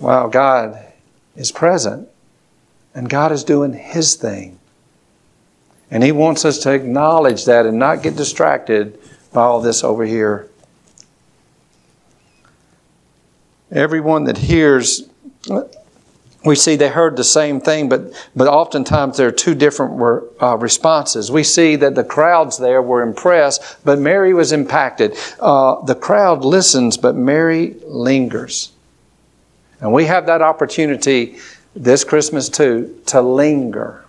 Wow, 0.00 0.28
God 0.28 0.78
is 1.34 1.50
present 1.50 2.08
and 2.94 3.08
God 3.08 3.32
is 3.32 3.42
doing 3.44 3.72
His 3.72 4.16
thing. 4.16 4.59
And 5.90 6.02
He 6.02 6.12
wants 6.12 6.44
us 6.44 6.58
to 6.60 6.72
acknowledge 6.72 7.44
that 7.46 7.66
and 7.66 7.78
not 7.78 8.02
get 8.02 8.16
distracted 8.16 8.98
by 9.32 9.42
all 9.42 9.60
this 9.60 9.82
over 9.84 10.04
here. 10.04 10.48
Everyone 13.70 14.24
that 14.24 14.36
hears, 14.36 15.08
we 16.44 16.56
see 16.56 16.74
they 16.74 16.88
heard 16.88 17.16
the 17.16 17.24
same 17.24 17.60
thing, 17.60 17.88
but, 17.88 18.12
but 18.34 18.48
oftentimes 18.48 19.16
there 19.16 19.28
are 19.28 19.32
two 19.32 19.54
different 19.54 20.00
uh, 20.42 20.56
responses. 20.56 21.30
We 21.30 21.44
see 21.44 21.76
that 21.76 21.94
the 21.94 22.02
crowds 22.02 22.58
there 22.58 22.82
were 22.82 23.02
impressed, 23.02 23.84
but 23.84 23.98
Mary 24.00 24.34
was 24.34 24.50
impacted. 24.50 25.16
Uh, 25.38 25.82
the 25.82 25.94
crowd 25.94 26.44
listens, 26.44 26.96
but 26.96 27.14
Mary 27.14 27.76
lingers. 27.84 28.72
And 29.80 29.92
we 29.92 30.06
have 30.06 30.26
that 30.26 30.42
opportunity 30.42 31.38
this 31.74 32.02
Christmas 32.02 32.48
too 32.48 33.00
to 33.06 33.22
linger. 33.22 34.04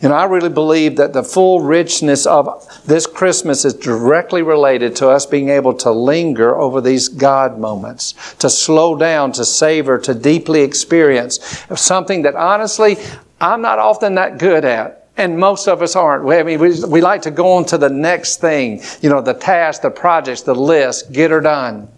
And 0.00 0.12
I 0.12 0.24
really 0.24 0.48
believe 0.48 0.96
that 0.96 1.12
the 1.12 1.22
full 1.22 1.60
richness 1.60 2.26
of 2.26 2.66
this 2.86 3.06
Christmas 3.06 3.64
is 3.64 3.74
directly 3.74 4.42
related 4.42 4.96
to 4.96 5.08
us 5.08 5.26
being 5.26 5.48
able 5.48 5.74
to 5.74 5.90
linger 5.90 6.56
over 6.56 6.80
these 6.80 7.08
God 7.08 7.58
moments, 7.58 8.14
to 8.36 8.50
slow 8.50 8.96
down, 8.96 9.32
to 9.32 9.44
savor, 9.44 9.98
to 9.98 10.14
deeply 10.14 10.62
experience 10.62 11.38
something 11.74 12.22
that 12.22 12.34
honestly 12.34 12.96
I'm 13.40 13.60
not 13.60 13.78
often 13.78 14.14
that 14.14 14.38
good 14.38 14.64
at. 14.64 15.08
And 15.16 15.38
most 15.38 15.68
of 15.68 15.82
us 15.82 15.94
aren't. 15.94 16.30
I 16.32 16.42
mean, 16.42 16.58
we, 16.58 16.84
we 16.84 17.00
like 17.02 17.22
to 17.22 17.30
go 17.30 17.52
on 17.52 17.66
to 17.66 17.76
the 17.76 17.90
next 17.90 18.40
thing, 18.40 18.80
you 19.02 19.10
know, 19.10 19.20
the 19.20 19.34
task, 19.34 19.82
the 19.82 19.90
projects, 19.90 20.42
the 20.42 20.54
list, 20.54 21.12
get 21.12 21.30
her 21.30 21.40
done. 21.40 21.88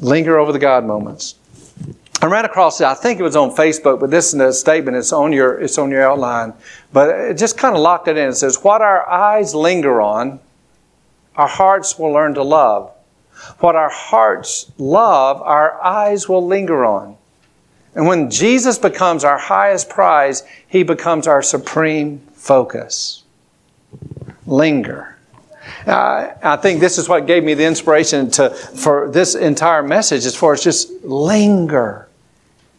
Linger 0.00 0.38
over 0.38 0.52
the 0.52 0.58
God 0.58 0.84
moments. 0.84 1.34
I 2.24 2.26
ran 2.26 2.46
across 2.46 2.80
it. 2.80 2.86
I 2.86 2.94
think 2.94 3.20
it 3.20 3.22
was 3.22 3.36
on 3.36 3.50
Facebook, 3.50 4.00
but 4.00 4.10
this 4.10 4.32
is 4.32 4.40
a 4.40 4.50
statement. 4.50 4.96
It's 4.96 5.12
on 5.12 5.30
your 5.30 5.60
it's 5.60 5.76
on 5.76 5.90
your 5.90 6.02
outline. 6.02 6.54
But 6.90 7.10
it 7.10 7.36
just 7.36 7.58
kind 7.58 7.76
of 7.76 7.82
locked 7.82 8.08
it 8.08 8.16
in. 8.16 8.30
It 8.30 8.34
says, 8.36 8.64
"What 8.64 8.80
our 8.80 9.06
eyes 9.06 9.54
linger 9.54 10.00
on, 10.00 10.40
our 11.36 11.46
hearts 11.46 11.98
will 11.98 12.12
learn 12.12 12.32
to 12.32 12.42
love. 12.42 12.90
What 13.58 13.76
our 13.76 13.90
hearts 13.90 14.72
love, 14.78 15.42
our 15.42 15.78
eyes 15.84 16.26
will 16.26 16.46
linger 16.46 16.86
on." 16.86 17.18
And 17.94 18.06
when 18.06 18.30
Jesus 18.30 18.78
becomes 18.78 19.22
our 19.22 19.36
highest 19.36 19.90
prize, 19.90 20.44
he 20.66 20.82
becomes 20.82 21.26
our 21.26 21.42
supreme 21.42 22.22
focus. 22.32 23.22
Linger. 24.46 25.18
Uh, 25.86 26.28
I 26.42 26.56
think 26.56 26.80
this 26.80 26.96
is 26.96 27.06
what 27.06 27.26
gave 27.26 27.44
me 27.44 27.52
the 27.52 27.66
inspiration 27.66 28.30
to, 28.30 28.48
for 28.48 29.10
this 29.10 29.34
entire 29.34 29.82
message 29.82 30.24
as 30.24 30.34
far 30.34 30.54
as 30.54 30.62
just 30.62 30.90
linger. 31.04 32.08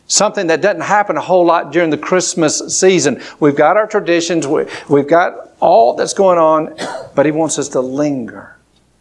Something 0.08 0.48
that 0.48 0.62
doesn't 0.62 0.82
happen 0.82 1.18
a 1.18 1.22
whole 1.22 1.46
lot 1.46 1.72
during 1.72 1.90
the 1.90 1.98
Christmas 1.98 2.80
season. 2.80 3.22
We've 3.40 3.56
got 3.56 3.76
our 3.76 3.88
traditions, 3.88 4.46
we, 4.46 4.66
we've 4.90 5.08
got 5.08 5.52
all 5.60 5.96
that's 5.96 6.14
going 6.14 6.38
on, 6.38 6.76
but 7.16 7.26
He 7.26 7.32
wants 7.32 7.58
us 7.58 7.70
to 7.70 7.82
linger 7.82 8.56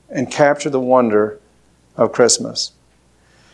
and 0.08 0.30
capture 0.30 0.70
the 0.70 0.80
wonder 0.80 1.38
of 1.96 2.12
Christmas. 2.12 2.72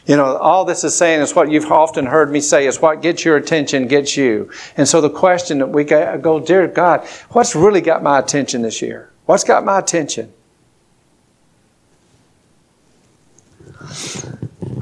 You 0.07 0.17
know, 0.17 0.37
all 0.37 0.65
this 0.65 0.83
is 0.83 0.97
saying 0.97 1.21
is 1.21 1.35
what 1.35 1.51
you've 1.51 1.71
often 1.71 2.07
heard 2.07 2.31
me 2.31 2.41
say 2.41 2.67
is 2.67 2.81
what 2.81 3.03
gets 3.03 3.25
your 3.25 3.37
attention 3.37 3.87
gets 3.87 4.17
you. 4.17 4.51
And 4.77 4.89
so 4.89 5.01
the 5.01 5.11
question 5.11 5.59
that 5.59 5.69
we 5.69 5.85
go, 5.85 6.41
dear 6.41 6.67
God, 6.67 7.07
what's 7.31 7.55
really 7.55 7.81
got 7.81 8.03
my 8.03 8.19
attention 8.19 8.63
this 8.63 8.81
year? 8.81 9.11
What's 9.27 9.45
got 9.45 9.65
my 9.65 9.79
attention? 9.79 10.33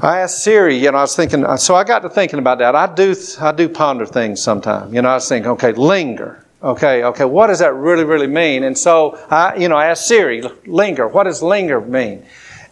I 0.01 0.19
asked 0.19 0.43
Siri, 0.43 0.77
you 0.77 0.91
know, 0.91 0.97
I 0.97 1.01
was 1.01 1.15
thinking, 1.15 1.45
so 1.57 1.75
I 1.75 1.83
got 1.83 1.99
to 1.99 2.09
thinking 2.09 2.39
about 2.39 2.59
that. 2.59 2.75
I 2.75 2.93
do, 2.93 3.15
I 3.41 3.51
do 3.51 3.67
ponder 3.67 4.05
things 4.05 4.41
sometimes. 4.41 4.93
You 4.93 5.01
know, 5.01 5.09
I 5.09 5.15
was 5.15 5.27
thinking, 5.27 5.51
okay, 5.51 5.73
linger. 5.73 6.45
Okay, 6.61 7.03
okay, 7.03 7.25
what 7.25 7.47
does 7.47 7.59
that 7.59 7.73
really, 7.73 8.03
really 8.03 8.27
mean? 8.27 8.63
And 8.63 8.77
so 8.77 9.17
I, 9.29 9.55
you 9.55 9.69
know, 9.69 9.77
I 9.77 9.87
asked 9.87 10.07
Siri, 10.07 10.43
linger. 10.65 11.07
What 11.07 11.23
does 11.23 11.41
linger 11.41 11.79
mean? 11.79 12.25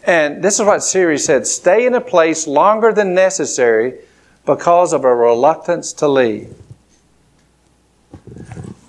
And 0.04 0.44
this 0.44 0.60
is 0.60 0.66
what 0.66 0.84
Siri 0.84 1.18
said 1.18 1.48
stay 1.48 1.86
in 1.86 1.94
a 1.94 2.02
place 2.02 2.48
longer 2.48 2.94
than 2.94 3.14
necessary 3.14 4.00
because 4.46 4.94
of 4.94 5.04
a 5.04 5.14
reluctance 5.14 5.94
to 5.94 6.08
leave. 6.08 6.54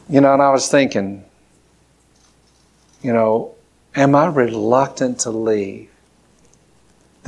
You 0.08 0.20
know, 0.20 0.32
and 0.32 0.42
I 0.42 0.50
was 0.50 0.68
thinking, 0.68 1.24
you 3.02 3.12
know, 3.12 3.54
am 3.94 4.14
I 4.14 4.26
reluctant 4.26 5.20
to 5.20 5.30
leave? 5.30 5.90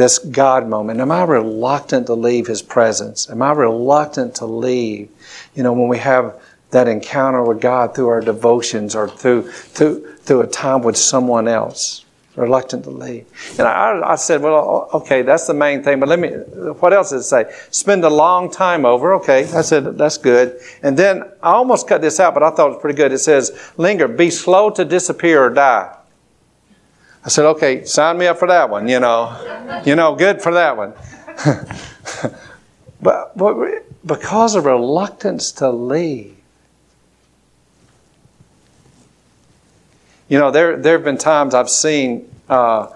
This 0.01 0.19
God 0.19 0.67
moment? 0.67 0.99
Am 0.99 1.13
I 1.13 1.25
reluctant 1.25 2.07
to 2.07 2.15
leave 2.15 2.47
His 2.47 2.63
presence? 2.63 3.29
Am 3.29 3.43
I 3.43 3.53
reluctant 3.53 4.35
to 4.37 4.47
leave? 4.47 5.11
You 5.55 5.63
know, 5.63 5.75
when 5.75 5.89
we 5.89 5.99
have 5.99 6.41
that 6.71 6.89
encounter 6.89 7.43
with 7.45 7.61
God 7.61 7.95
through 7.95 8.09
our 8.09 8.23
devotions 8.23 8.97
or 8.97 9.11
through 9.11 9.51
through 9.53 10.17
through 10.17 10.41
a 10.41 10.47
time 10.47 10.81
with 10.81 10.97
someone 10.97 11.47
else, 11.47 12.07
reluctant 12.35 12.85
to 12.85 12.91
leave. 12.91 13.27
And 13.59 13.69
I, 13.69 14.13
I 14.13 14.15
said, 14.15 14.41
well, 14.41 14.89
okay, 14.95 15.21
that's 15.21 15.47
the 15.47 15.53
main 15.53 15.83
thing. 15.83 16.01
But 16.01 16.09
let 16.09 16.19
me, 16.19 16.29
what 16.81 16.95
else 16.95 17.11
does 17.11 17.27
it 17.27 17.29
say? 17.29 17.53
Spend 17.71 18.03
a 18.03 18.09
long 18.09 18.51
time 18.51 18.87
over. 18.87 19.13
Okay, 19.17 19.53
I 19.53 19.61
said 19.61 19.99
that's 19.99 20.17
good. 20.17 20.59
And 20.83 20.97
then 20.97 21.25
I 21.43 21.51
almost 21.51 21.87
cut 21.87 22.01
this 22.01 22.19
out, 22.19 22.33
but 22.33 22.43
I 22.43 22.49
thought 22.49 22.69
it 22.69 22.75
was 22.75 22.81
pretty 22.81 22.97
good. 22.97 23.13
It 23.13 23.19
says, 23.19 23.73
linger, 23.77 24.09
be 24.09 24.31
slow 24.31 24.71
to 24.71 24.83
disappear 24.83 25.45
or 25.45 25.51
die. 25.51 25.95
I 27.25 27.29
said, 27.29 27.45
okay, 27.47 27.85
sign 27.85 28.19
me 28.19 28.27
up 28.27 28.39
for 28.39 28.49
that 28.49 28.71
one, 28.71 28.89
you 28.89 28.99
know. 29.01 29.83
You 29.85 29.95
know, 29.95 30.15
good 30.15 30.41
for 30.41 30.55
that 30.55 30.77
one. 30.77 30.95
but, 33.03 33.37
but 33.37 33.57
because 34.07 34.55
of 34.55 34.65
reluctance 34.65 35.53
to 35.53 35.71
leave, 35.71 36.37
you 40.29 40.39
know, 40.39 40.51
there, 40.51 40.77
there 40.77 40.95
have 40.95 41.05
been 41.05 41.19
times 41.19 41.55
I've 41.55 41.69
seen, 41.69 42.31
uh, 42.49 42.89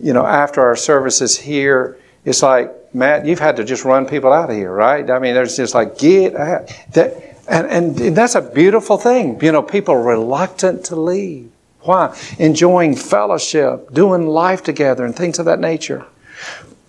you 0.00 0.12
know, 0.12 0.26
after 0.26 0.60
our 0.60 0.76
services 0.76 1.38
here, 1.38 1.98
it's 2.24 2.42
like, 2.42 2.70
Matt, 2.94 3.24
you've 3.24 3.38
had 3.38 3.56
to 3.56 3.64
just 3.64 3.84
run 3.84 4.06
people 4.06 4.32
out 4.32 4.50
of 4.50 4.56
here, 4.56 4.72
right? 4.72 5.10
I 5.10 5.18
mean, 5.18 5.34
there's 5.34 5.56
just 5.56 5.74
like, 5.74 5.98
get 5.98 6.36
out. 6.36 6.70
That, 6.92 7.32
and, 7.48 7.66
and 7.98 8.16
that's 8.16 8.34
a 8.34 8.42
beautiful 8.42 8.98
thing. 8.98 9.40
You 9.42 9.52
know, 9.52 9.62
people 9.62 9.96
reluctant 9.96 10.84
to 10.86 10.96
leave. 10.96 11.51
Why? 11.82 12.16
Enjoying 12.38 12.96
fellowship, 12.96 13.92
doing 13.92 14.26
life 14.26 14.62
together, 14.62 15.04
and 15.04 15.14
things 15.14 15.38
of 15.38 15.46
that 15.46 15.60
nature. 15.60 16.06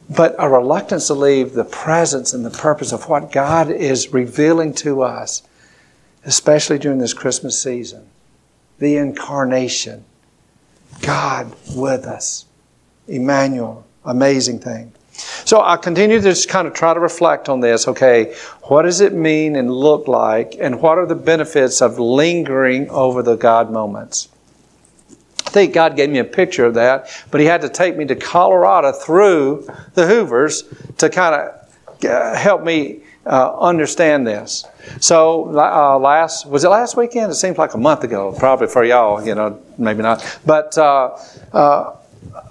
But 0.09 0.35
a 0.37 0.49
reluctance 0.49 1.07
to 1.07 1.13
leave 1.13 1.53
the 1.53 1.63
presence 1.63 2.33
and 2.33 2.45
the 2.45 2.51
purpose 2.51 2.91
of 2.91 3.09
what 3.09 3.31
God 3.31 3.71
is 3.71 4.13
revealing 4.13 4.73
to 4.75 5.01
us, 5.01 5.41
especially 6.25 6.77
during 6.77 6.99
this 6.99 7.13
Christmas 7.13 7.59
season. 7.61 8.07
The 8.79 8.97
incarnation. 8.97 10.05
God 11.01 11.55
with 11.75 12.05
us. 12.05 12.45
Emmanuel. 13.07 13.85
Amazing 14.05 14.59
thing. 14.59 14.93
So 15.45 15.61
I 15.61 15.77
continue 15.77 16.17
to 16.17 16.23
just 16.23 16.49
kind 16.49 16.67
of 16.67 16.73
try 16.73 16.93
to 16.93 16.99
reflect 16.99 17.49
on 17.49 17.59
this. 17.59 17.87
Okay, 17.87 18.35
what 18.63 18.83
does 18.83 19.01
it 19.01 19.13
mean 19.13 19.55
and 19.55 19.71
look 19.71 20.07
like, 20.07 20.55
and 20.59 20.81
what 20.81 20.97
are 20.97 21.05
the 21.05 21.15
benefits 21.15 21.81
of 21.81 21.99
lingering 21.99 22.89
over 22.89 23.21
the 23.21 23.35
God 23.35 23.71
moments? 23.71 24.29
Think 25.53 25.73
God 25.73 25.95
gave 25.95 26.09
me 26.09 26.19
a 26.19 26.25
picture 26.25 26.65
of 26.65 26.73
that, 26.73 27.09
but 27.31 27.39
He 27.39 27.47
had 27.47 27.61
to 27.61 27.69
take 27.69 27.95
me 27.95 28.05
to 28.05 28.15
Colorado 28.15 28.91
through 28.91 29.67
the 29.93 30.05
Hoovers 30.07 30.63
to 30.97 31.09
kind 31.09 31.35
of 31.35 32.05
uh, 32.05 32.35
help 32.35 32.63
me 32.63 33.01
uh, 33.25 33.57
understand 33.57 34.27
this. 34.27 34.65
So 34.99 35.57
uh, 35.57 35.97
last 35.97 36.45
was 36.45 36.63
it 36.63 36.69
last 36.69 36.97
weekend? 36.97 37.31
It 37.31 37.35
seems 37.35 37.57
like 37.57 37.73
a 37.73 37.77
month 37.77 38.03
ago, 38.03 38.35
probably 38.37 38.67
for 38.67 38.83
y'all. 38.83 39.25
You 39.25 39.35
know, 39.35 39.61
maybe 39.77 40.01
not. 40.01 40.39
But 40.45 40.77
uh, 40.77 41.17
uh, 41.53 41.95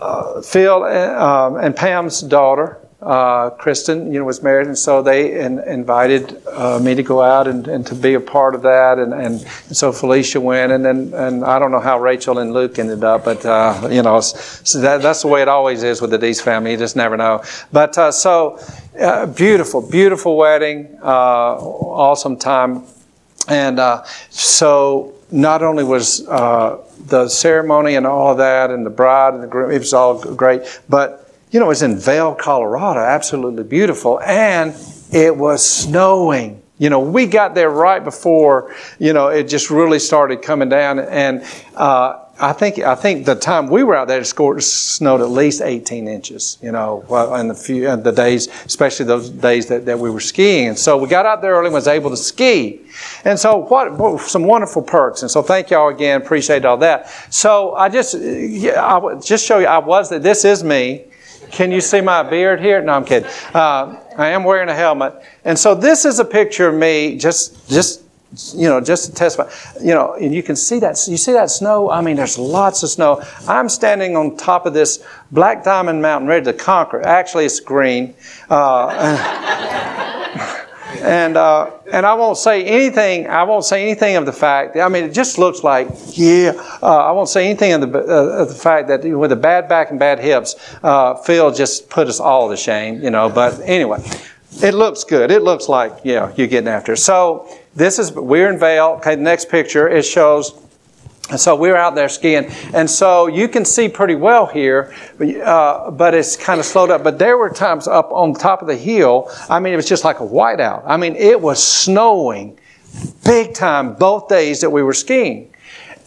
uh 0.01 0.43
Phil 0.43 0.85
and, 0.85 1.17
um, 1.17 1.57
and, 1.57 1.77
Pam's 1.77 2.21
daughter 2.21 2.79
uh, 3.03 3.51
Kristen, 3.51 4.13
you 4.13 4.21
know, 4.21 4.25
was 4.25 4.43
married, 4.45 4.69
and 4.69 4.79
so 4.79 5.03
they 5.03 5.41
in, 5.41 5.59
invited 5.61 6.41
uh, 6.47 6.79
me 6.79 6.95
to 6.95 7.03
go 7.03 7.21
out 7.21 7.49
and, 7.49 7.67
and 7.67 7.85
to 7.89 7.97
be 7.97 8.15
a 8.15 8.21
part 8.21 8.55
of 8.55 8.63
that, 8.63 8.99
and, 8.99 9.13
and, 9.13 9.41
so 9.77 9.91
Felicia 9.91 10.41
went, 10.41 10.71
and 10.71 10.85
then 10.85 11.13
and 11.15 11.45
I 11.45 11.59
don't 11.59 11.73
know 11.73 11.81
how 11.81 11.99
Rachel 11.99 12.39
and 12.39 12.53
Luke 12.53 12.79
ended 12.79 13.03
up, 13.03 13.25
but 13.25 13.45
uh, 13.45 13.89
you 13.91 14.03
know, 14.03 14.21
so 14.21 14.81
that, 14.81 15.03
that's 15.03 15.23
the 15.23 15.29
way 15.29 15.43
it 15.43 15.49
always 15.49 15.83
is 15.83 16.01
with 16.01 16.11
the 16.11 16.19
Dees 16.19 16.41
family. 16.41 16.73
You 16.73 16.77
just 16.77 16.95
never 16.95 17.17
know. 17.17 17.43
But 17.73 17.99
uh, 17.99 18.13
so 18.13 18.61
uh, 19.01 19.27
beautiful, 19.27 19.83
beautiful 19.83 20.37
wedding, 20.37 20.97
uh, 21.03 21.57
awesome 21.57 22.37
time, 22.37 22.85
and 23.49 23.81
so 24.31 25.13
not 25.33 25.65
only 25.65 25.83
was 25.83 26.25
the 26.25 27.29
ceremony 27.29 27.97
and 27.97 28.07
all 28.07 28.31
of 28.31 28.39
that, 28.39 28.71
and 28.71 28.87
the 28.87 28.91
bride 28.91 29.35
and 29.35 29.43
the 29.43 29.49
groom, 29.49 29.73
it 29.73 29.81
was 29.81 29.93
all 29.93 30.23
great, 30.23 30.81
but 30.89 31.22
you 31.53 31.61
know, 31.61 31.67
it 31.67 31.69
was 31.69 31.83
in 31.83 31.99
Vail, 31.99 32.35
Colorado, 32.35 33.01
absolutely 33.01 33.63
beautiful, 33.63 34.21
and 34.23 34.75
it 35.13 35.37
was 35.37 35.67
snowing. 35.69 36.63
You 36.79 36.91
know, 36.91 36.99
we 36.99 37.27
got 37.27 37.55
there 37.55 37.71
right 37.71 38.03
before, 38.03 38.75
you 38.99 39.13
know, 39.13 39.29
it 39.29 39.45
just 39.45 39.71
really 39.71 39.99
started 39.99 40.43
coming 40.43 40.71
down, 40.71 40.99
and 40.99 41.45
uh, 41.77 42.23
I 42.41 42.53
think 42.55 42.79
I 42.79 42.95
think 42.95 43.27
the 43.27 43.35
time 43.35 43.69
we 43.69 43.85
were 43.85 43.95
out 43.95 44.09
there, 44.09 44.21
it 44.21 44.63
snowed 44.63 45.21
at 45.21 45.31
least 45.31 45.61
18 45.61 46.09
inches. 46.09 46.59
You 46.63 46.73
know, 46.73 47.05
in 47.39 47.49
the 47.49 47.55
few 47.55 47.89
in 47.89 48.03
the 48.03 48.11
days, 48.11 48.49
especially 48.65 49.07
those 49.07 49.29
days 49.29 49.67
that, 49.67 49.85
that 49.87 49.99
we 49.99 50.11
were 50.11 50.21
skiing. 50.21 50.69
And 50.69 50.79
so 50.79 50.97
we 50.97 51.09
got 51.09 51.27
out 51.27 51.43
there 51.43 51.53
early 51.53 51.67
and 51.67 51.75
was 51.75 51.87
able 51.87 52.11
to 52.11 52.17
ski. 52.17 52.81
And 53.25 53.39
so 53.39 53.59
what, 53.59 53.93
what 53.97 54.23
some 54.23 54.45
wonderful 54.45 54.83
perks. 54.83 55.23
And 55.23 55.31
so 55.31 55.43
thank 55.43 55.71
y'all 55.71 55.89
again. 55.89 56.21
Appreciate 56.21 56.65
all 56.65 56.79
that. 56.79 57.11
So 57.33 57.75
I 57.75 57.89
just 57.89 58.15
yeah, 58.19 58.85
I 58.85 59.21
just 59.21 59.47
show 59.47 59.59
you 59.59 59.67
I 59.67 59.79
was 59.79 60.09
that 60.11 60.23
this 60.23 60.45
is 60.45 60.65
me. 60.65 61.05
Can 61.53 61.71
you 61.71 61.83
see 61.83 62.01
my 62.01 62.23
beard 62.23 62.61
here? 62.61 62.81
No, 62.81 62.95
I'm 62.95 63.05
kidding. 63.05 63.29
Uh, 63.53 64.01
I 64.17 64.29
am 64.29 64.43
wearing 64.43 64.71
a 64.71 64.75
helmet. 64.75 65.15
And 65.45 65.59
so 65.59 65.75
this 65.75 66.07
is 66.07 66.19
a 66.19 66.25
picture 66.25 66.69
of 66.69 66.75
me 66.75 67.19
just, 67.19 67.69
just, 67.69 68.03
you 68.55 68.69
know, 68.69 68.81
just 68.81 69.11
to 69.11 69.15
testify. 69.15 69.51
You 69.79 69.95
know, 69.95 70.15
and 70.15 70.35
you 70.35 70.43
can 70.43 70.57
see 70.57 70.79
that, 70.81 70.99
you 71.07 71.19
see 71.19 71.33
that 71.33 71.51
snow? 71.51 71.91
I 71.91 72.01
mean, 72.01 72.17
there's 72.17 72.39
lots 72.39 72.83
of 72.83 72.89
snow. 72.89 73.23
I'm 73.47 73.69
standing 73.69 74.17
on 74.17 74.39
top 74.39 74.65
of 74.65 74.73
this 74.73 75.05
Black 75.31 75.63
Diamond 75.63 76.01
Mountain 76.01 76.27
ready 76.27 76.47
to 76.47 76.55
conquer. 76.55 77.03
Actually, 77.07 77.45
it's 77.45 77.61
green. 77.61 78.15
Uh, 78.49 79.99
and 81.03 81.37
uh, 81.37 81.71
and 81.93 82.07
I 82.07 82.15
won't 82.15 82.39
say 82.39 82.65
anything. 82.65 83.27
I 83.27 83.43
won't 83.43 83.65
say 83.65 83.83
anything 83.83 84.17
of 84.17 84.25
the 84.25 84.33
fact. 84.33 84.77
I 84.77 84.89
mean, 84.89 85.05
it 85.05 85.13
just 85.13 85.39
looks 85.39 85.65
like 85.65 85.89
yeah. 86.13 86.53
Uh, 86.83 86.97
I 86.97 87.11
won't 87.11 87.29
say 87.29 87.45
anything 87.49 87.73
of 87.73 87.81
the 87.81 87.99
uh, 87.99 88.43
of 88.43 88.49
the 88.49 88.55
fact 88.55 88.89
that 88.89 89.05
with 89.05 89.31
the 89.31 89.37
bad 89.37 89.69
back 89.69 89.91
and 89.91 89.99
bad 89.99 90.19
hips, 90.21 90.55
uh, 90.83 91.15
Phil 91.15 91.53
just 91.53 91.91
put 91.91 92.09
us 92.09 92.21
all 92.21 92.49
to 92.51 92.57
shame. 92.57 93.03
You 93.03 93.11
know. 93.11 93.29
But 93.29 93.61
anyway, 93.65 94.03
it 94.63 94.75
looks 94.75 95.05
good. 95.05 95.31
It 95.31 95.43
looks 95.43 95.69
like 95.69 95.93
yeah, 96.05 96.33
you're 96.37 96.47
getting 96.47 96.69
after. 96.69 96.97
So 96.97 97.49
this 97.75 97.99
is 97.99 98.13
we're 98.13 98.51
in 98.53 98.59
Vail. 98.59 98.97
Okay, 98.99 99.17
the 99.17 99.23
next 99.23 99.49
picture 99.49 99.89
it 99.89 100.05
shows 100.05 100.53
and 101.31 101.41
so 101.41 101.55
we 101.55 101.69
were 101.69 101.77
out 101.77 101.95
there 101.95 102.09
skiing. 102.09 102.47
And 102.75 102.91
so 102.91 103.27
you 103.27 103.49
can 103.49 103.65
see 103.65 103.89
pretty 103.89 104.15
well 104.15 104.47
here, 104.47 104.95
uh, 105.45 105.91
but 105.91 106.15
it's 106.15 106.37
kind 106.37 106.61
of 106.61 106.67
slowed 106.67 106.91
up. 106.91 107.05
But 107.05 107.19
there 107.19 107.39
were 107.39 107.49
times 107.49 107.87
up 107.87 108.11
on 108.11 108.35
top 108.35 108.61
of 108.61 108.69
the 108.69 108.77
hill, 108.77 109.31
I 109.49 109.61
mean, 109.61 109.73
it 109.73 109.77
was 109.77 109.89
just 109.89 110.05
like 110.05 110.21
a 110.21 110.27
whiteout. 110.27 110.83
I 110.85 110.97
mean, 110.97 111.17
it 111.17 111.41
was 111.41 111.63
snowing 111.63 112.59
big 113.25 113.55
time 113.55 113.95
both 113.95 114.29
days 114.29 114.61
that 114.61 114.71
we 114.71 114.83
were 114.83 114.93
skiing. 114.93 115.55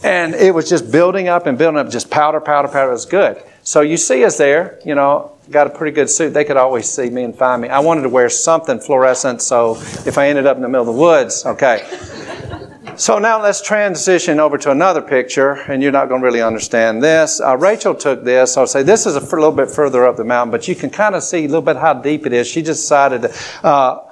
And 0.04 0.36
it 0.36 0.54
was 0.54 0.70
just 0.70 0.92
building 0.92 1.30
up 1.30 1.48
and 1.48 1.58
building 1.58 1.80
up, 1.80 1.90
just 1.90 2.12
powder, 2.12 2.40
powder, 2.40 2.68
powder. 2.68 2.90
It 2.90 2.94
was 2.94 3.06
good. 3.06 3.42
So 3.64 3.82
you 3.82 3.98
see 3.98 4.24
us 4.26 4.38
there, 4.38 4.80
you 4.86 4.94
know, 4.94 5.32
got 5.50 5.66
a 5.66 5.70
pretty 5.72 5.96
good 5.96 6.10
suit. 6.10 6.34
They 6.34 6.44
could 6.44 6.58
always 6.58 6.88
see 6.88 7.10
me 7.10 7.24
and 7.24 7.36
find 7.36 7.62
me. 7.62 7.70
I 7.70 7.80
wanted 7.80 8.04
to 8.04 8.10
wear 8.10 8.30
something 8.30 8.80
fluorescent, 8.80 9.42
so 9.42 9.76
if 10.06 10.20
I 10.20 10.30
ended 10.30 10.46
up 10.46 10.58
in 10.58 10.62
the 10.62 10.70
middle 10.70 10.88
of 10.88 10.96
the 10.96 11.02
woods, 11.02 11.46
okay. 11.46 11.88
So 12.98 13.20
now 13.20 13.44
let's 13.44 13.62
transition 13.62 14.40
over 14.40 14.58
to 14.58 14.72
another 14.72 15.02
picture, 15.02 15.52
and 15.52 15.84
you're 15.84 15.92
not 15.92 16.08
going 16.08 16.22
to 16.22 16.26
really 16.26 16.42
understand 16.42 17.04
this. 17.04 17.42
Uh, 17.42 17.58
Rachel 17.58 17.94
took 17.94 18.24
this. 18.24 18.56
I'll 18.56 18.68
say 18.68 18.84
this 18.84 19.06
is 19.06 19.18
a 19.18 19.20
little 19.20 19.52
bit 19.52 19.70
further 19.70 20.06
up 20.06 20.16
the 20.16 20.24
mountain, 20.24 20.50
but 20.50 20.70
you 20.70 20.76
can 20.76 20.90
kind 20.90 21.14
of 21.14 21.22
see 21.22 21.40
a 21.40 21.48
little 21.48 21.62
bit 21.62 21.76
how 21.76 21.94
deep 21.94 22.26
it 22.26 22.32
is. 22.32 22.48
She 22.48 22.62
just 22.62 22.84
decided 22.84 23.24
to, 23.24 23.68
uh, 23.68 24.05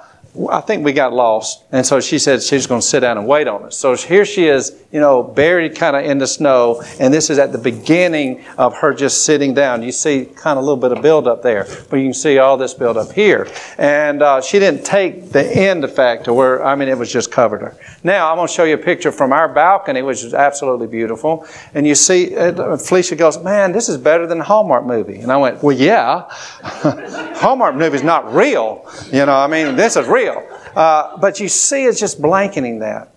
I 0.50 0.60
think 0.60 0.84
we 0.84 0.92
got 0.92 1.12
lost. 1.12 1.62
And 1.70 1.86
so 1.86 2.00
she 2.00 2.18
said 2.18 2.42
she's 2.42 2.66
going 2.66 2.80
to 2.80 2.86
sit 2.86 3.00
down 3.00 3.18
and 3.18 3.26
wait 3.26 3.46
on 3.46 3.62
us. 3.62 3.76
So 3.76 3.94
here 3.94 4.24
she 4.24 4.46
is, 4.46 4.76
you 4.90 4.98
know, 4.98 5.22
buried 5.22 5.76
kind 5.76 5.94
of 5.94 6.04
in 6.04 6.18
the 6.18 6.26
snow. 6.26 6.82
And 6.98 7.14
this 7.14 7.30
is 7.30 7.38
at 7.38 7.52
the 7.52 7.58
beginning 7.58 8.44
of 8.58 8.76
her 8.78 8.92
just 8.92 9.24
sitting 9.24 9.54
down. 9.54 9.84
You 9.84 9.92
see 9.92 10.24
kind 10.24 10.58
of 10.58 10.64
a 10.64 10.66
little 10.66 10.76
bit 10.76 10.90
of 10.90 11.02
buildup 11.02 11.42
there, 11.42 11.68
but 11.88 11.98
you 11.98 12.06
can 12.06 12.14
see 12.14 12.38
all 12.38 12.56
this 12.56 12.74
buildup 12.74 13.12
here. 13.12 13.46
And 13.78 14.22
uh, 14.22 14.40
she 14.40 14.58
didn't 14.58 14.84
take 14.84 15.30
the 15.30 15.44
end 15.44 15.84
effect 15.84 16.24
to 16.24 16.34
where, 16.34 16.64
I 16.64 16.74
mean, 16.74 16.88
it 16.88 16.98
was 16.98 17.12
just 17.12 17.30
covered 17.30 17.60
her. 17.60 17.76
Now 18.02 18.30
I'm 18.30 18.36
going 18.36 18.48
to 18.48 18.52
show 18.52 18.64
you 18.64 18.74
a 18.74 18.78
picture 18.78 19.12
from 19.12 19.32
our 19.32 19.48
balcony, 19.48 20.02
which 20.02 20.24
is 20.24 20.34
absolutely 20.34 20.88
beautiful. 20.88 21.46
And 21.74 21.86
you 21.86 21.94
see, 21.94 22.36
uh, 22.36 22.76
Felicia 22.76 23.14
goes, 23.14 23.40
man, 23.42 23.70
this 23.70 23.88
is 23.88 23.98
better 23.98 24.26
than 24.26 24.40
a 24.40 24.44
Hallmark 24.44 24.84
movie. 24.84 25.20
And 25.20 25.30
I 25.30 25.36
went, 25.36 25.62
well, 25.62 25.76
yeah. 25.76 26.24
Hallmark 27.38 27.76
movie 27.76 27.96
is 27.96 28.02
not 28.02 28.34
real. 28.34 28.84
You 29.12 29.26
know, 29.26 29.36
I 29.36 29.46
mean, 29.46 29.76
this 29.76 29.94
is 29.94 30.08
real 30.08 30.23
real. 30.24 30.60
Uh, 30.74 31.16
but 31.18 31.40
you 31.40 31.48
see 31.48 31.84
it's 31.84 32.00
just 32.00 32.20
blanketing 32.20 32.80
that. 32.80 33.14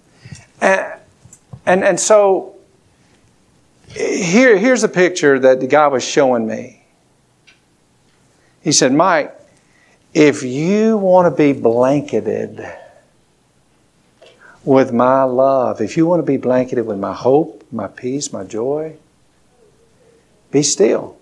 And, 0.62 1.00
and, 1.66 1.84
and 1.84 2.00
so 2.00 2.56
here, 3.90 4.58
here's 4.58 4.84
a 4.84 4.90
picture 4.90 5.40
that 5.40 5.60
the 5.60 5.68
guy 5.68 5.88
was 5.88 6.04
showing 6.04 6.48
me. 6.48 6.84
He 8.62 8.72
said, 8.72 8.94
Mike, 8.94 9.34
if 10.14 10.44
you 10.44 10.98
want 10.98 11.32
to 11.32 11.36
be 11.36 11.54
blanketed 11.54 12.66
with 14.64 14.92
my 14.92 15.24
love, 15.24 15.80
if 15.80 15.96
you 15.96 16.06
want 16.06 16.20
to 16.20 16.26
be 16.26 16.38
blanketed 16.38 16.86
with 16.86 16.98
my 16.98 17.14
hope, 17.14 17.64
my 17.72 17.88
peace, 17.88 18.34
my 18.34 18.44
joy, 18.44 18.96
be 20.52 20.64
still. 20.64 21.18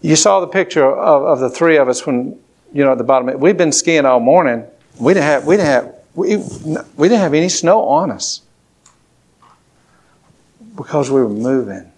You 0.00 0.16
saw 0.16 0.40
the 0.40 0.48
picture 0.48 0.84
of, 0.84 1.22
of 1.24 1.40
the 1.40 1.48
three 1.48 1.76
of 1.76 1.88
us 1.88 2.04
when 2.04 2.38
you 2.72 2.84
know, 2.84 2.92
at 2.92 2.98
the 2.98 3.04
bottom. 3.04 3.38
We've 3.38 3.56
been 3.56 3.72
skiing 3.72 4.06
all 4.06 4.20
morning. 4.20 4.64
We 4.98 5.14
didn't 5.14 5.26
have, 5.26 5.46
we 5.46 5.56
didn't 5.56 5.68
have, 5.68 5.94
we, 6.14 6.36
we 6.36 7.08
didn't 7.08 7.20
have 7.20 7.34
any 7.34 7.48
snow 7.48 7.88
on 7.88 8.10
us 8.10 8.42
because 10.76 11.10
we 11.10 11.20
were 11.20 11.28
moving. 11.28 11.90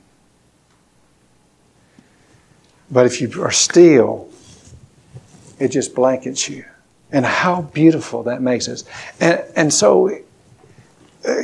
But 2.91 3.07
if 3.07 3.21
you 3.21 3.43
are 3.43 3.51
still, 3.51 4.29
it 5.59 5.69
just 5.69 5.95
blankets 5.95 6.49
you. 6.49 6.65
And 7.11 7.25
how 7.25 7.63
beautiful 7.63 8.25
that 8.25 8.43
makes 8.43 8.69
us. 8.69 8.85
And, 9.21 9.43
and 9.57 9.73
so 9.73 10.11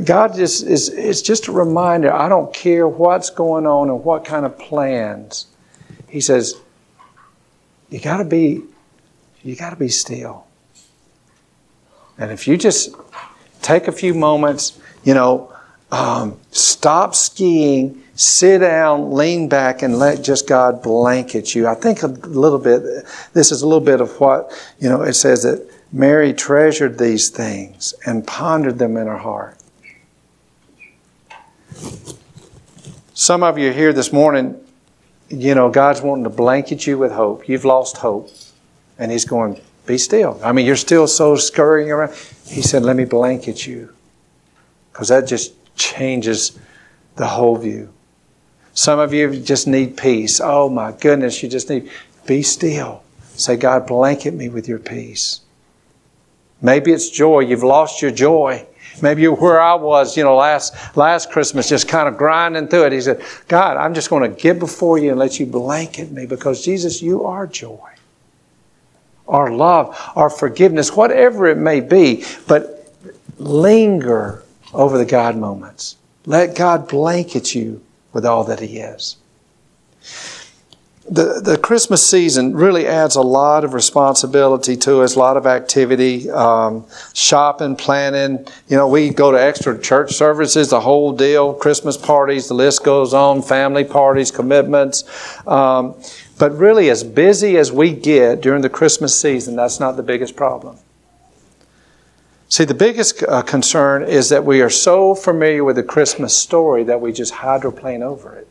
God 0.05 0.35
just 0.35 0.65
is 0.65 0.89
it's 0.89 1.23
just 1.23 1.49
a 1.49 1.53
reminder. 1.53 2.13
I 2.13 2.29
don't 2.29 2.53
care 2.53 2.87
what's 2.87 3.31
going 3.31 3.67
on 3.67 3.89
and 3.89 4.05
what 4.05 4.25
kind 4.25 4.45
of 4.45 4.59
plans. 4.59 5.47
He 6.09 6.21
says, 6.21 6.55
you 7.89 8.01
got 8.01 8.19
to 8.19 8.25
be 8.25 8.63
you 9.43 9.57
got 9.57 9.71
to 9.71 9.77
be 9.77 9.89
still. 9.89 10.47
And 12.19 12.31
if 12.31 12.47
you 12.47 12.57
just 12.57 12.95
take 13.63 13.89
a 13.89 13.93
few 13.93 14.15
moments, 14.15 14.79
you 15.05 15.15
know, 15.15 15.53
um, 15.91 16.39
stop 16.51 17.15
skiing, 17.15 18.03
sit 18.15 18.59
down, 18.59 19.13
lean 19.13 19.49
back, 19.49 19.83
and 19.83 19.99
let 19.99 20.23
just 20.23 20.47
God 20.47 20.83
blanket 20.83 21.55
you. 21.55 21.67
I 21.67 21.75
think 21.75 22.03
a 22.03 22.09
little 22.09 22.59
bit, 22.59 22.83
this 23.33 23.51
is 23.51 23.63
a 23.63 23.67
little 23.67 23.85
bit 23.85 24.01
of 24.01 24.21
what, 24.21 24.53
you 24.79 24.89
know, 24.89 25.03
it 25.03 25.15
says 25.15 25.43
that 25.43 25.69
Mary 25.93 26.33
treasured 26.33 26.99
these 26.99 27.31
things 27.31 27.95
and 28.07 28.27
pondered 28.27 28.79
them 28.79 28.97
in 28.97 29.07
her 29.07 29.19
heart. 29.19 29.57
Some 33.15 33.43
of 33.43 33.59
you 33.59 33.73
here 33.73 33.93
this 33.93 34.13
morning, 34.13 34.59
you 35.29 35.55
know, 35.55 35.71
God's 35.71 36.01
wanting 36.01 36.25
to 36.25 36.31
blanket 36.31 36.87
you 36.87 36.99
with 36.99 37.13
hope. 37.13 37.49
You've 37.49 37.65
lost 37.65 37.99
hope. 37.99 38.31
And 39.01 39.11
he's 39.11 39.25
going, 39.25 39.61
Be 39.87 39.99
still. 39.99 40.39
I 40.45 40.53
mean, 40.53 40.67
you're 40.67 40.77
still 40.77 41.09
so 41.09 41.35
scurrying 41.35 41.91
around. 41.91 42.15
He 42.47 42.63
said, 42.63 42.85
Let 42.85 42.95
me 42.95 43.07
blanket 43.07 43.67
you. 43.67 43.93
Because 44.93 45.09
that 45.09 45.27
just 45.27 45.55
changes 45.75 46.59
the 47.17 47.27
whole 47.27 47.57
view. 47.57 47.93
Some 48.75 48.99
of 48.99 49.13
you 49.13 49.41
just 49.41 49.67
need 49.67 49.97
peace. 49.97 50.41
Oh 50.41 50.69
my 50.69 50.93
goodness, 50.93 51.43
you 51.43 51.49
just 51.49 51.71
need, 51.71 51.91
be 52.27 52.43
still. 52.43 53.03
Say, 53.35 53.57
God, 53.57 53.87
blanket 53.87 54.35
me 54.35 54.51
with 54.51 54.69
your 54.69 54.79
peace. 54.79 55.41
Maybe 56.61 56.93
it's 56.93 57.09
joy. 57.09 57.41
You've 57.41 57.63
lost 57.63 58.03
your 58.03 58.11
joy. 58.11 58.67
Maybe 59.01 59.23
you're 59.23 59.35
where 59.35 59.61
I 59.61 59.75
was, 59.75 60.17
you 60.17 60.25
know, 60.25 60.37
last, 60.37 60.75
last 60.95 61.31
Christmas, 61.31 61.71
just 61.71 61.89
kind 61.89 62.07
of 62.07 62.19
grinding 62.19 62.69
through 62.69 62.85
it. 62.87 62.93
He 62.93 63.01
said, 63.01 63.25
God, 63.49 63.79
I'm 63.79 63.95
just 63.95 64.11
going 64.11 64.31
to 64.31 64.37
get 64.37 64.59
before 64.59 64.99
you 64.99 65.11
and 65.11 65.19
let 65.19 65.41
you 65.41 65.47
blanket 65.47 66.11
me 66.11 66.27
because 66.27 66.63
Jesus, 66.63 67.01
you 67.01 67.25
are 67.25 67.47
joy 67.47 67.91
our 69.31 69.51
love, 69.53 69.97
our 70.15 70.29
forgiveness, 70.29 70.95
whatever 70.95 71.47
it 71.47 71.57
may 71.57 71.81
be, 71.81 72.25
but 72.47 72.93
linger 73.39 74.43
over 74.75 74.99
the 74.99 75.07
God 75.07 75.37
moments. 75.37 75.97
Let 76.27 76.55
God 76.55 76.89
blanket 76.89 77.55
you 77.55 77.83
with 78.13 78.27
all 78.27 78.45
that 78.45 78.61
He 78.61 78.79
is. 78.79 79.17
the, 81.11 81.41
the 81.43 81.59
Christmas 81.59 82.09
season 82.09 82.55
really 82.55 82.87
adds 82.87 83.17
a 83.17 83.21
lot 83.21 83.65
of 83.65 83.75
responsibility 83.75 84.77
to 84.77 85.03
us, 85.03 85.17
a 85.17 85.19
lot 85.19 85.37
of 85.37 85.45
activity, 85.45 86.31
um, 86.31 86.87
shopping, 87.15 87.75
planning. 87.75 88.47
You 88.69 88.77
know, 88.77 88.87
we 88.87 89.11
go 89.11 89.33
to 89.33 89.41
extra 89.41 89.77
church 89.81 90.13
services, 90.13 90.71
the 90.71 90.81
whole 90.81 91.13
deal, 91.13 91.53
Christmas 91.55 91.97
parties, 91.97 92.47
the 92.47 92.55
list 92.55 92.85
goes 92.85 93.13
on, 93.13 93.43
family 93.43 93.83
parties, 93.83 94.31
commitments. 94.31 95.03
Um, 95.49 95.97
but 96.41 96.57
really, 96.57 96.89
as 96.89 97.05
busy 97.05 97.59
as 97.59 97.71
we 97.71 97.93
get 97.93 98.41
during 98.41 98.63
the 98.63 98.71
Christmas 98.71 99.21
season, 99.21 99.57
that's 99.57 99.79
not 99.79 99.99
the 99.99 100.03
biggest 100.03 100.37
problem. 100.37 100.79
See, 102.49 102.65
the 102.65 102.73
biggest 102.73 103.23
uh, 103.23 103.43
concern 103.43 104.05
is 104.05 104.31
that 104.31 104.43
we 104.43 104.63
are 104.63 104.71
so 104.71 105.15
familiar 105.15 105.65
with 105.65 105.77
the 105.77 105.83
Christmas 105.83 106.35
story 106.35 106.83
that 106.85 106.99
we 106.99 107.13
just 107.13 107.35
hydroplane 107.35 108.03
over 108.03 108.35
it. 108.37 108.49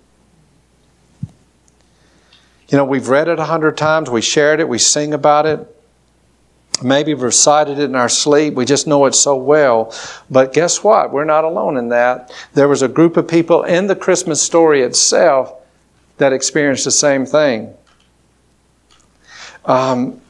You 2.67 2.77
know, 2.77 2.85
we've 2.85 3.09
read 3.09 3.27
it 3.27 3.39
a 3.39 3.45
hundred 3.45 3.75
times, 3.75 4.07
we 4.07 4.21
shared 4.21 4.59
it, 4.59 4.69
we 4.69 4.77
sing 4.77 5.15
about 5.15 5.47
it. 5.47 5.75
Maybe 6.83 7.15
recited 7.15 7.79
it 7.79 7.85
in 7.85 7.95
our 7.95 8.07
sleep. 8.07 8.53
We 8.53 8.65
just 8.65 8.85
know 8.85 9.07
it 9.07 9.15
so 9.15 9.35
well. 9.35 9.93
But 10.29 10.53
guess 10.53 10.83
what? 10.83 11.11
We're 11.11 11.25
not 11.25 11.43
alone 11.43 11.75
in 11.75 11.89
that. 11.89 12.31
There 12.53 12.67
was 12.67 12.83
a 12.83 12.87
group 12.87 13.17
of 13.17 13.27
people 13.27 13.63
in 13.63 13.87
the 13.87 13.95
Christmas 13.95 14.43
story 14.43 14.83
itself 14.83 15.58
that 16.19 16.31
experienced 16.31 16.85
the 16.85 16.91
same 16.91 17.25
thing. 17.25 17.73
Um, 19.65 20.21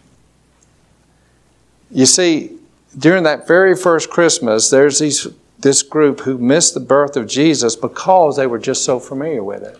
you 1.91 2.05
see, 2.05 2.57
during 2.97 3.23
that 3.23 3.47
very 3.47 3.75
first 3.75 4.09
Christmas, 4.09 4.69
there's 4.69 4.99
these, 4.99 5.27
this 5.59 5.83
group 5.83 6.21
who 6.21 6.37
missed 6.37 6.73
the 6.73 6.79
birth 6.79 7.15
of 7.15 7.27
Jesus 7.27 7.75
because 7.75 8.37
they 8.37 8.47
were 8.47 8.59
just 8.59 8.83
so 8.83 8.99
familiar 8.99 9.43
with 9.43 9.63
it 9.63 9.79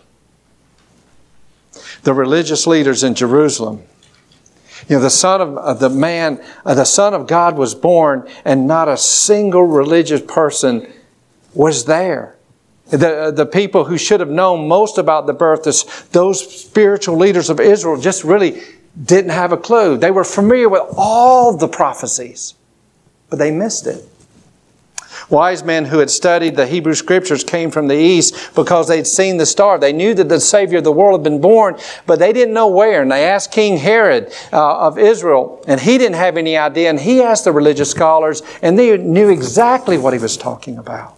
the 2.02 2.14
religious 2.14 2.66
leaders 2.66 3.02
in 3.02 3.14
Jerusalem. 3.14 3.82
You 4.88 4.96
know, 4.96 5.02
the 5.02 5.10
son 5.10 5.40
of 5.40 5.58
uh, 5.58 5.74
the 5.74 5.90
man, 5.90 6.42
uh, 6.64 6.74
the 6.74 6.84
son 6.84 7.14
of 7.14 7.26
God 7.26 7.56
was 7.56 7.74
born, 7.74 8.28
and 8.44 8.66
not 8.66 8.88
a 8.88 8.96
single 8.96 9.64
religious 9.64 10.22
person 10.22 10.90
was 11.54 11.84
there. 11.84 12.36
The, 12.90 13.32
the 13.34 13.46
people 13.46 13.84
who 13.84 13.96
should 13.96 14.20
have 14.20 14.30
known 14.30 14.66
most 14.66 14.98
about 14.98 15.26
the 15.26 15.32
birth, 15.32 15.62
this, 15.62 15.84
those 16.12 16.62
spiritual 16.62 17.16
leaders 17.16 17.48
of 17.48 17.60
Israel, 17.60 18.00
just 18.00 18.24
really 18.24 18.62
didn't 19.04 19.30
have 19.30 19.52
a 19.52 19.56
clue. 19.56 19.96
They 19.96 20.10
were 20.10 20.24
familiar 20.24 20.68
with 20.68 20.82
all 20.96 21.56
the 21.56 21.68
prophecies, 21.68 22.54
but 23.28 23.38
they 23.38 23.50
missed 23.50 23.86
it. 23.86 24.04
Wise 25.28 25.62
men 25.62 25.84
who 25.84 25.98
had 25.98 26.10
studied 26.10 26.56
the 26.56 26.66
Hebrew 26.66 26.94
scriptures 26.94 27.44
came 27.44 27.70
from 27.70 27.86
the 27.86 27.96
east 27.96 28.54
because 28.56 28.88
they'd 28.88 29.06
seen 29.06 29.36
the 29.36 29.46
star. 29.46 29.78
They 29.78 29.92
knew 29.92 30.12
that 30.14 30.28
the 30.28 30.40
Savior 30.40 30.78
of 30.78 30.84
the 30.84 30.92
world 30.92 31.20
had 31.20 31.24
been 31.24 31.40
born, 31.40 31.78
but 32.06 32.18
they 32.18 32.32
didn't 32.32 32.54
know 32.54 32.68
where. 32.68 33.02
And 33.02 33.12
they 33.12 33.24
asked 33.24 33.52
King 33.52 33.76
Herod 33.76 34.32
uh, 34.52 34.86
of 34.86 34.98
Israel, 34.98 35.62
and 35.68 35.80
he 35.80 35.98
didn't 35.98 36.16
have 36.16 36.36
any 36.36 36.56
idea. 36.56 36.90
And 36.90 36.98
he 36.98 37.22
asked 37.22 37.44
the 37.44 37.52
religious 37.52 37.90
scholars, 37.90 38.42
and 38.62 38.76
they 38.76 38.96
knew 38.96 39.28
exactly 39.28 39.98
what 39.98 40.12
he 40.12 40.18
was 40.18 40.36
talking 40.36 40.78
about. 40.78 41.16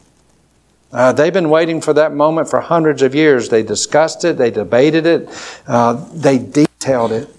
Uh, 0.93 1.11
they've 1.13 1.33
been 1.33 1.49
waiting 1.49 1.81
for 1.81 1.95
that 1.95 2.13
moment 2.13 2.49
for 2.51 2.61
hundreds 2.61 3.01
of 3.01 3.15
years. 3.15 3.49
They 3.49 3.63
discussed 3.63 4.25
it, 4.25 4.37
they 4.37 4.51
debated 4.51 5.07
it, 5.07 5.29
uh, 5.67 5.95
they 6.13 6.39
detailed 6.39 7.13
it. 7.13 7.35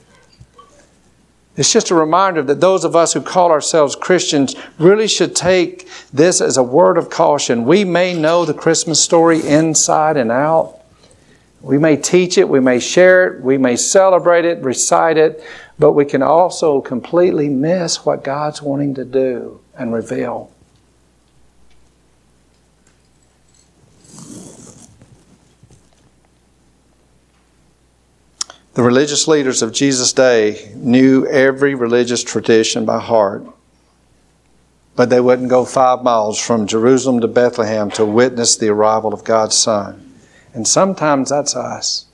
It's 1.56 1.72
just 1.72 1.92
a 1.92 1.96
reminder 1.96 2.42
that 2.42 2.62
those 2.62 2.84
of 2.84 2.96
us 2.96 3.13
who 3.13 3.22
call 3.22 3.52
ourselves 3.52 3.96
Christians 3.96 4.56
really 4.80 5.08
should 5.08 5.36
take 5.36 5.88
this 6.12 6.42
as 6.42 6.58
a 6.58 6.63
word 6.63 6.98
of 6.98 7.12
caution. 7.12 7.66
We 7.66 7.86
may 7.86 8.20
know 8.20 8.44
the 8.44 8.56
Christmas 8.56 9.00
story 9.00 9.46
inside 9.46 10.18
and 10.18 10.32
out. 10.32 10.80
We 11.62 11.78
may 11.78 11.96
teach 11.96 12.39
it, 12.39 12.50
we 12.50 12.60
may 12.60 12.80
share 12.80 13.28
it, 13.28 13.44
we 13.44 13.60
may 13.60 13.76
celebrate 13.76 14.46
it, 14.46 14.63
recite 14.63 15.18
it, 15.18 15.44
but 15.78 15.94
we 15.94 16.06
can 16.06 16.24
also 16.24 16.82
completely 16.82 17.50
miss 17.50 18.04
what 18.04 18.24
God's 18.24 18.62
wanting 18.62 18.96
to 18.96 19.06
do 19.06 19.62
and 19.78 19.94
reveal. 19.94 20.52
The 28.74 28.82
religious 28.82 29.28
leaders 29.28 29.62
of 29.62 29.72
Jesus' 29.72 30.14
day 30.14 30.72
knew 30.76 31.28
every 31.28 31.76
religious 31.76 32.24
tradition 32.24 32.86
by 32.86 33.00
heart, 33.00 33.46
but 34.96 35.12
they 35.12 35.22
wouldn't 35.22 35.50
go 35.50 35.64
five 35.64 36.02
miles 36.02 36.40
from 36.40 36.66
Jerusalem 36.66 37.22
to 37.22 37.28
Bethlehem 37.28 37.92
to 37.92 38.06
witness 38.06 38.56
the 38.56 38.70
arrival 38.70 39.14
of 39.14 39.24
God's 39.24 39.56
Son. 39.56 40.18
And 40.56 40.68
sometimes 40.68 41.30
that's 41.30 41.56
us. 41.56 42.06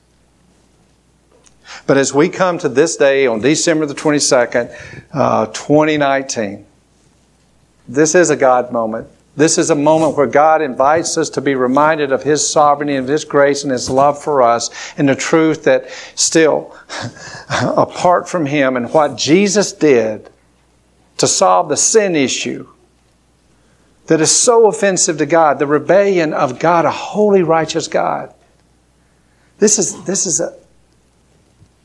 But 1.88 1.98
as 1.98 2.14
we 2.14 2.28
come 2.28 2.58
to 2.60 2.68
this 2.68 2.98
day 2.98 3.26
on 3.26 3.40
December 3.40 3.86
the 3.86 3.96
22nd, 3.96 4.76
uh, 5.14 5.46
2019, 5.48 6.66
this 7.88 8.16
is 8.16 8.30
a 8.30 8.36
God 8.36 8.72
moment. 8.72 9.08
This 9.40 9.58
is 9.58 9.70
a 9.70 9.76
moment 9.76 10.18
where 10.18 10.28
God 10.28 10.62
invites 10.62 11.18
us 11.18 11.30
to 11.30 11.40
be 11.40 11.56
reminded 11.56 12.12
of 12.12 12.24
His 12.24 12.46
sovereignty 12.46 12.98
and 12.98 13.08
His 13.08 13.24
grace 13.24 13.64
and 13.64 13.72
His 13.72 13.90
love 13.90 14.22
for 14.22 14.42
us 14.42 14.70
and 14.98 15.08
the 15.08 15.16
truth 15.16 15.64
that 15.64 15.90
still, 16.16 16.76
apart 17.50 18.28
from 18.28 18.46
Him 18.46 18.76
and 18.76 18.94
what 18.94 19.16
Jesus 19.16 19.72
did 19.72 20.30
to 21.20 21.26
solve 21.26 21.70
the 21.70 21.78
sin 21.78 22.18
issue 22.18 22.68
that 24.08 24.20
is 24.20 24.30
so 24.30 24.68
offensive 24.68 25.18
to 25.20 25.26
God, 25.26 25.58
the 25.58 25.68
rebellion 25.68 26.34
of 26.34 26.60
God, 26.60 26.84
a 26.84 26.92
holy, 26.92 27.42
righteous 27.42 27.88
God. 27.88 28.34
This 29.58 29.80
is, 29.80 30.04
this 30.04 30.26
is 30.26 30.42
a, 30.42 30.54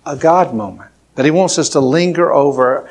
a 0.04 0.16
God 0.16 0.52
moment 0.52 0.90
that 1.14 1.24
He 1.24 1.30
wants 1.30 1.56
us 1.56 1.68
to 1.68 1.78
linger 1.78 2.32
over 2.32 2.90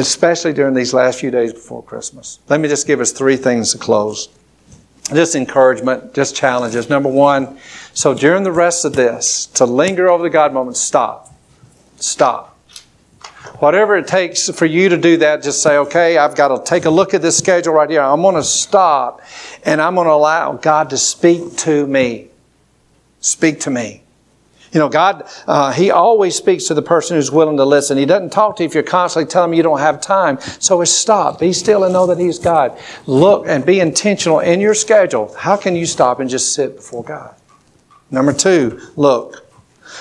especially 0.00 0.52
during 0.52 0.74
these 0.74 0.92
last 0.92 1.20
few 1.20 1.30
days 1.30 1.52
before 1.52 1.82
Christmas. 1.82 2.38
Let 2.48 2.60
me 2.60 2.68
just 2.68 2.86
give 2.86 3.00
us 3.00 3.12
three 3.12 3.36
things 3.36 3.72
to 3.72 3.78
close. 3.78 4.28
Just 5.12 5.36
encouragement, 5.36 6.14
just 6.14 6.34
challenges. 6.34 6.88
Number 6.88 7.08
one, 7.08 7.58
so 7.94 8.12
during 8.12 8.42
the 8.42 8.52
rest 8.52 8.84
of 8.84 8.94
this, 8.94 9.46
to 9.46 9.64
linger 9.64 10.08
over 10.08 10.22
the 10.22 10.30
God 10.30 10.52
moment, 10.52 10.76
stop. 10.76 11.32
Stop. 11.96 12.58
Whatever 13.60 13.96
it 13.96 14.06
takes 14.06 14.50
for 14.50 14.66
you 14.66 14.88
to 14.88 14.96
do 14.96 15.16
that, 15.18 15.42
just 15.42 15.62
say, 15.62 15.78
okay, 15.78 16.18
I've 16.18 16.34
got 16.34 16.48
to 16.48 16.68
take 16.68 16.84
a 16.84 16.90
look 16.90 17.14
at 17.14 17.22
this 17.22 17.38
schedule 17.38 17.72
right 17.72 17.88
here. 17.88 18.02
I'm 18.02 18.20
going 18.20 18.34
to 18.34 18.42
stop 18.42 19.22
and 19.64 19.80
I'm 19.80 19.94
going 19.94 20.08
to 20.08 20.12
allow 20.12 20.54
God 20.54 20.90
to 20.90 20.98
speak 20.98 21.56
to 21.58 21.86
me. 21.86 22.28
Speak 23.20 23.60
to 23.60 23.70
me. 23.70 24.02
You 24.76 24.80
know, 24.80 24.90
God, 24.90 25.26
uh, 25.46 25.72
He 25.72 25.90
always 25.90 26.36
speaks 26.36 26.64
to 26.64 26.74
the 26.74 26.82
person 26.82 27.16
who's 27.16 27.30
willing 27.30 27.56
to 27.56 27.64
listen. 27.64 27.96
He 27.96 28.04
doesn't 28.04 28.28
talk 28.28 28.56
to 28.56 28.62
you 28.62 28.68
if 28.68 28.74
you're 28.74 28.82
constantly 28.82 29.26
telling 29.26 29.52
him 29.52 29.54
you 29.54 29.62
don't 29.62 29.78
have 29.78 30.02
time. 30.02 30.38
So 30.38 30.82
it's 30.82 30.90
stop. 30.90 31.40
Be 31.40 31.54
still 31.54 31.84
and 31.84 31.94
know 31.94 32.06
that 32.08 32.18
He's 32.18 32.38
God. 32.38 32.78
Look 33.06 33.46
and 33.48 33.64
be 33.64 33.80
intentional 33.80 34.40
in 34.40 34.60
your 34.60 34.74
schedule. 34.74 35.34
How 35.34 35.56
can 35.56 35.76
you 35.76 35.86
stop 35.86 36.20
and 36.20 36.28
just 36.28 36.52
sit 36.52 36.76
before 36.76 37.02
God? 37.02 37.34
Number 38.10 38.34
two, 38.34 38.78
look. 38.96 39.45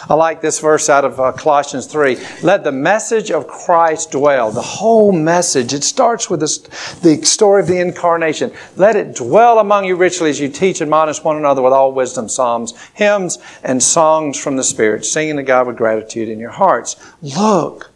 I 0.10 0.14
like 0.14 0.42
this 0.42 0.60
verse 0.60 0.90
out 0.90 1.06
of 1.06 1.20
uh, 1.20 1.32
Colossians 1.32 1.88
3. 1.88 2.18
Let 2.42 2.64
the 2.64 2.72
message 2.72 3.32
of 3.32 3.48
Christ 3.48 4.12
dwell. 4.12 4.52
The 4.52 4.62
whole 4.62 5.12
message, 5.12 5.74
it 5.74 5.84
starts 5.84 6.30
with 6.30 6.40
the 6.40 7.22
story 7.24 7.62
of 7.62 7.68
the 7.68 7.80
incarnation. 7.80 8.52
Let 8.76 8.96
it 8.96 9.16
dwell 9.16 9.60
among 9.60 9.86
you 9.86 9.96
richly 9.96 10.30
as 10.30 10.40
you 10.40 10.50
teach 10.50 10.82
and 10.82 10.88
admonish 10.88 11.24
one 11.24 11.38
another 11.38 11.62
with 11.62 11.74
all 11.74 11.92
wisdom, 11.92 12.30
psalms, 12.30 12.74
hymns, 12.94 13.38
and 13.64 13.82
songs 13.82 14.38
from 14.38 14.56
the 14.56 14.64
Spirit, 14.64 15.06
singing 15.06 15.38
to 15.38 15.44
God 15.44 15.68
with 15.68 15.78
gratitude 15.78 16.30
in 16.30 16.40
your 16.40 16.52
hearts. 16.52 16.96
Look, 17.22 17.92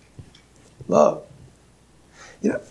look. 0.88 1.28
You 2.42 2.54
know, 2.54 2.62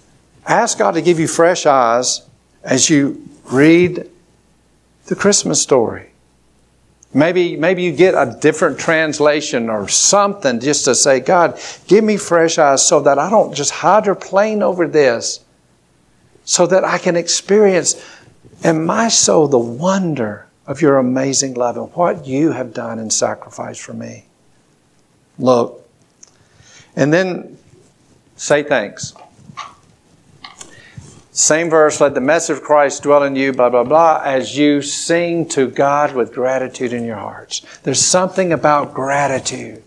ask 0.47 0.79
God 0.79 0.93
to 0.93 1.03
give 1.03 1.19
you 1.19 1.29
fresh 1.29 1.67
eyes 1.67 2.23
as 2.63 2.91
you 2.91 3.29
read 3.45 4.09
the 5.07 5.15
Christmas 5.15 5.61
story. 5.61 6.11
Maybe, 7.15 7.57
maybe 7.57 7.83
you 7.83 7.93
get 7.93 8.15
a 8.15 8.37
different 8.39 8.79
translation 8.79 9.71
or 9.71 9.89
something 9.89 10.61
just 10.61 10.85
to 10.85 10.95
say, 10.95 11.21
God, 11.21 11.59
give 11.87 12.05
me 12.05 12.19
fresh 12.19 12.59
eyes 12.59 12.87
so 12.87 13.01
that 13.01 13.19
I 13.19 13.31
don't 13.31 13.55
just 13.55 13.71
hydroplane 13.71 14.63
over 14.63 14.87
this, 14.87 15.41
so 16.45 16.67
that 16.67 16.85
I 16.85 16.99
can 16.99 17.17
experience 17.17 17.97
in 18.63 18.85
my 18.85 19.09
soul 19.09 19.49
the 19.49 19.59
wonder 19.59 20.47
of 20.67 20.83
your 20.83 20.99
amazing 20.99 21.55
love 21.55 21.79
and 21.79 21.91
what 21.95 22.27
you 22.27 22.53
have 22.53 22.75
done 22.75 22.99
and 22.99 23.11
sacrificed 23.11 23.81
for 23.81 23.95
me. 23.95 24.27
Look. 25.39 25.83
And 26.95 27.13
then 27.13 27.57
say 28.37 28.63
thanks. 28.63 29.15
Same 31.31 31.71
verse, 31.71 32.01
let 32.01 32.15
the 32.15 32.21
message 32.21 32.57
of 32.57 32.63
Christ 32.63 33.03
dwell 33.03 33.23
in 33.23 33.37
you, 33.37 33.53
blah, 33.53 33.71
blah, 33.71 33.85
blah, 33.85 34.23
as 34.25 34.57
you 34.57 34.83
sing 34.83 35.49
to 35.51 35.69
God 35.69 36.15
with 36.15 36.33
gratitude 36.33 36.93
in 36.93 37.05
your 37.05 37.17
hearts. 37.17 37.63
There's 37.83 38.01
something 38.01 38.53
about 38.53 38.95
gratitude. 38.95 39.83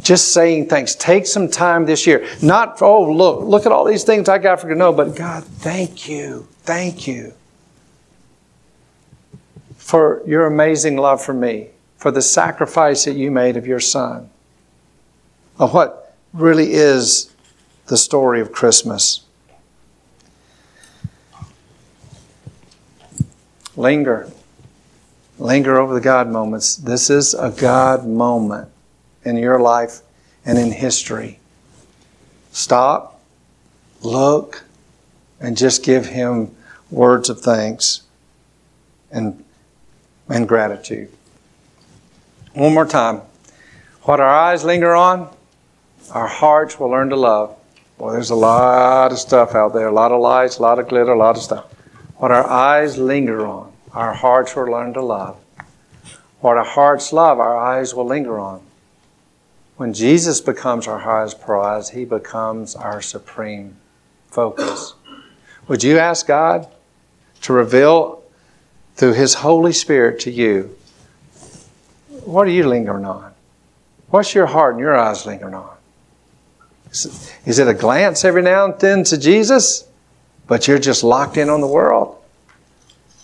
Just 0.00 0.32
saying 0.34 0.68
thanks. 0.68 0.94
Take 0.94 1.26
some 1.26 1.48
time 1.48 1.86
this 1.86 2.06
year. 2.06 2.28
Not, 2.42 2.82
oh, 2.82 3.10
look, 3.10 3.42
look 3.42 3.64
at 3.64 3.72
all 3.72 3.84
these 3.84 4.04
things 4.04 4.28
I 4.28 4.38
got 4.38 4.60
for 4.60 4.68
you. 4.68 4.74
No, 4.74 4.92
but 4.92 5.16
God, 5.16 5.44
thank 5.44 6.08
you. 6.08 6.46
Thank 6.62 7.06
you 7.06 7.32
for 9.76 10.22
your 10.26 10.46
amazing 10.46 10.96
love 10.96 11.22
for 11.22 11.34
me 11.34 11.68
for 11.96 12.10
the 12.10 12.20
sacrifice 12.20 13.04
that 13.04 13.16
you 13.16 13.30
made 13.30 13.56
of 13.56 13.66
your 13.66 13.80
son, 13.80 14.28
of 15.58 15.72
what 15.72 16.14
really 16.34 16.72
is 16.72 17.32
the 17.86 17.96
story 17.96 18.40
of 18.40 18.52
Christmas. 18.52 19.24
Linger. 23.76 24.30
Linger 25.38 25.78
over 25.78 25.94
the 25.94 26.00
God 26.00 26.28
moments. 26.28 26.76
This 26.76 27.10
is 27.10 27.34
a 27.34 27.50
God 27.50 28.06
moment 28.06 28.68
in 29.24 29.36
your 29.36 29.60
life 29.60 30.00
and 30.44 30.58
in 30.58 30.70
history. 30.70 31.40
Stop, 32.52 33.20
look, 34.02 34.64
and 35.40 35.56
just 35.56 35.84
give 35.84 36.06
Him 36.06 36.54
words 36.90 37.28
of 37.28 37.40
thanks 37.40 38.02
and, 39.10 39.44
and 40.28 40.46
gratitude. 40.46 41.10
One 42.52 42.74
more 42.74 42.86
time. 42.86 43.22
What 44.02 44.20
our 44.20 44.28
eyes 44.28 44.64
linger 44.64 44.94
on, 44.94 45.34
our 46.12 46.28
hearts 46.28 46.78
will 46.78 46.90
learn 46.90 47.08
to 47.08 47.16
love. 47.16 47.56
Boy, 47.98 48.12
there's 48.12 48.30
a 48.30 48.34
lot 48.36 49.10
of 49.10 49.18
stuff 49.18 49.54
out 49.54 49.72
there, 49.72 49.88
a 49.88 49.92
lot 49.92 50.12
of 50.12 50.20
lights, 50.20 50.58
a 50.58 50.62
lot 50.62 50.78
of 50.78 50.88
glitter, 50.88 51.12
a 51.12 51.18
lot 51.18 51.36
of 51.36 51.42
stuff. 51.42 51.73
What 52.24 52.32
our 52.32 52.48
eyes 52.48 52.96
linger 52.96 53.46
on, 53.46 53.70
our 53.92 54.14
hearts 54.14 54.56
will 54.56 54.64
learn 54.64 54.94
to 54.94 55.02
love. 55.02 55.36
What 56.40 56.56
our 56.56 56.64
hearts 56.64 57.12
love, 57.12 57.38
our 57.38 57.54
eyes 57.54 57.94
will 57.94 58.06
linger 58.06 58.40
on. 58.40 58.62
When 59.76 59.92
Jesus 59.92 60.40
becomes 60.40 60.88
our 60.88 61.00
highest 61.00 61.42
prize, 61.42 61.90
He 61.90 62.06
becomes 62.06 62.74
our 62.74 63.02
supreme 63.02 63.76
focus. 64.28 64.94
Would 65.68 65.84
you 65.84 65.98
ask 65.98 66.26
God 66.26 66.66
to 67.42 67.52
reveal 67.52 68.22
through 68.94 69.12
His 69.12 69.34
Holy 69.34 69.74
Spirit 69.74 70.18
to 70.20 70.30
you 70.30 70.74
what 72.24 72.46
are 72.46 72.52
you 72.52 72.66
lingering 72.66 73.04
on? 73.04 73.34
What's 74.08 74.34
your 74.34 74.46
heart 74.46 74.76
and 74.76 74.80
your 74.80 74.96
eyes 74.96 75.26
lingering 75.26 75.52
on? 75.52 75.76
Is 76.90 77.58
it 77.58 77.68
a 77.68 77.74
glance 77.74 78.24
every 78.24 78.40
now 78.40 78.64
and 78.64 78.80
then 78.80 79.04
to 79.04 79.18
Jesus, 79.18 79.86
but 80.46 80.68
you're 80.68 80.78
just 80.78 81.02
locked 81.02 81.36
in 81.36 81.48
on 81.48 81.60
the 81.60 81.66
world? 81.66 82.16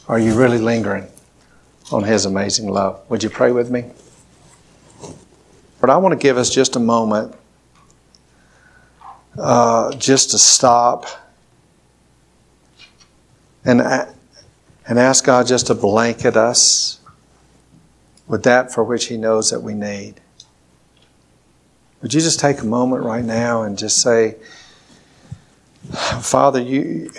Or 0.08 0.16
are 0.16 0.18
you 0.18 0.34
really 0.34 0.58
lingering 0.58 1.06
on 1.92 2.04
His 2.04 2.24
amazing 2.24 2.68
love? 2.68 3.00
Would 3.08 3.22
you 3.22 3.30
pray 3.30 3.52
with 3.52 3.70
me? 3.70 3.84
But 5.80 5.90
I 5.90 5.96
want 5.96 6.12
to 6.12 6.18
give 6.18 6.36
us 6.36 6.50
just 6.50 6.76
a 6.76 6.80
moment 6.80 7.34
uh, 9.38 9.92
just 9.96 10.30
to 10.32 10.38
stop 10.38 11.06
and, 13.64 13.80
and 13.80 14.98
ask 14.98 15.24
God 15.24 15.46
just 15.46 15.68
to 15.68 15.74
blanket 15.74 16.36
us 16.36 17.00
with 18.26 18.42
that 18.44 18.72
for 18.72 18.84
which 18.84 19.06
He 19.06 19.16
knows 19.16 19.50
that 19.50 19.60
we 19.60 19.74
need. 19.74 20.20
Would 22.02 22.14
you 22.14 22.20
just 22.20 22.40
take 22.40 22.60
a 22.60 22.66
moment 22.66 23.04
right 23.04 23.24
now 23.24 23.62
and 23.62 23.76
just 23.76 24.00
say, 24.00 24.36
Father, 25.90 26.60
you, 26.60 27.10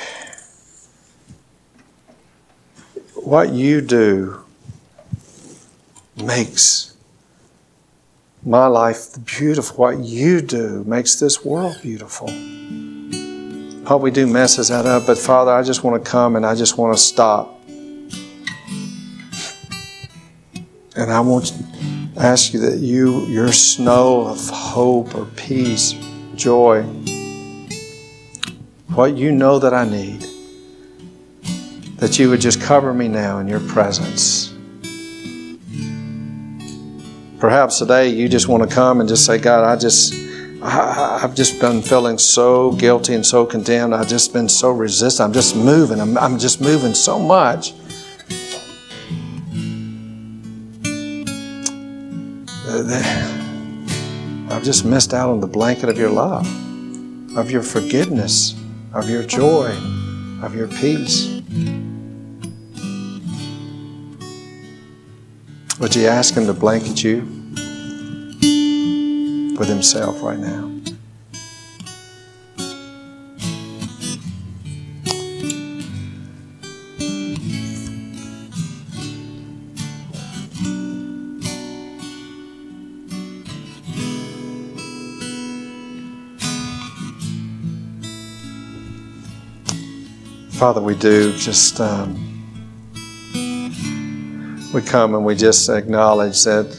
what 3.16 3.50
you 3.50 3.82
do 3.82 4.44
makes 6.16 6.96
my 8.44 8.68
life 8.68 9.24
beautiful. 9.26 9.76
What 9.78 10.00
you 10.00 10.42
do 10.42 10.84
makes 10.86 11.20
this 11.20 11.44
world 11.44 11.78
beautiful. 11.82 12.28
What 13.88 14.02
we 14.02 14.12
do 14.12 14.26
messes 14.26 14.70
that 14.70 14.86
up, 14.86 15.06
but 15.06 15.18
Father, 15.18 15.52
I 15.52 15.64
just 15.64 15.84
want 15.84 16.04
to 16.04 16.10
come 16.10 16.36
and 16.36 16.46
I 16.46 16.56
just 16.56 16.78
want 16.78 16.96
to 16.96 17.02
stop. 17.02 17.60
And 20.96 21.12
I 21.12 21.20
want 21.20 21.48
to 21.48 21.56
ask 22.18 22.54
you 22.54 22.60
that 22.62 22.78
you, 22.78 23.26
your 23.26 23.52
snow 23.52 24.28
of 24.28 24.50
hope 24.50 25.14
or 25.16 25.26
peace, 25.36 25.94
joy, 26.36 26.86
what 28.94 29.16
you 29.16 29.32
know 29.32 29.58
that 29.58 29.74
I 29.74 29.86
need, 29.86 30.26
that 31.98 32.20
you 32.20 32.30
would 32.30 32.42
just 32.42 32.60
cover 32.62 32.94
me 32.94 33.08
now 33.08 33.40
in 33.40 33.48
your 33.48 33.62
presence. 33.62 34.54
Perhaps 37.40 37.80
today 37.80 38.10
you 38.10 38.28
just 38.28 38.50
want 38.50 38.68
to 38.68 38.76
come 38.76 39.00
and 39.00 39.08
just 39.08 39.26
say, 39.26 39.38
God, 39.38 39.64
I 39.64 39.80
just, 39.80 40.14
I, 40.62 41.20
have 41.22 41.34
just 41.36 41.60
been 41.62 41.82
feeling 41.82 42.18
so 42.18 42.74
guilty 42.74 43.16
and 43.16 43.26
so 43.26 43.46
condemned. 43.46 43.96
I've 43.96 44.10
just 44.10 44.34
been 44.34 44.50
so 44.50 44.72
resistant. 44.72 45.28
I'm 45.28 45.34
just 45.34 45.56
moving. 45.56 46.02
I'm, 46.02 46.18
I'm 46.18 46.38
just 46.38 46.60
moving 46.60 46.94
so 46.94 47.18
much. 47.18 47.74
I've 54.50 54.64
just 54.64 54.86
missed 54.86 55.14
out 55.14 55.30
on 55.30 55.40
the 55.40 55.48
blanket 55.48 55.88
of 55.88 55.98
your 55.98 56.10
love, 56.10 56.46
of 57.38 57.50
your 57.50 57.64
forgiveness, 57.64 58.54
of 58.94 59.10
your 59.10 59.24
joy, 59.24 59.70
of 60.44 60.56
your 60.56 60.68
peace. 60.68 61.42
Would 65.80 65.96
you 65.96 66.08
ask 66.08 66.34
Him 66.36 66.46
to 66.46 66.54
blanket 66.54 67.04
you 67.04 67.22
with 69.58 69.68
Himself 69.70 70.22
right 70.22 70.40
now? 70.40 70.70
Father, 90.62 90.80
we 90.80 90.94
do 90.94 91.36
just. 91.38 91.82
Um, 91.82 92.14
we 94.72 94.82
come 94.84 95.16
and 95.16 95.26
we 95.26 95.34
just 95.36 95.68
acknowledge 95.70 96.44
that 96.44 96.70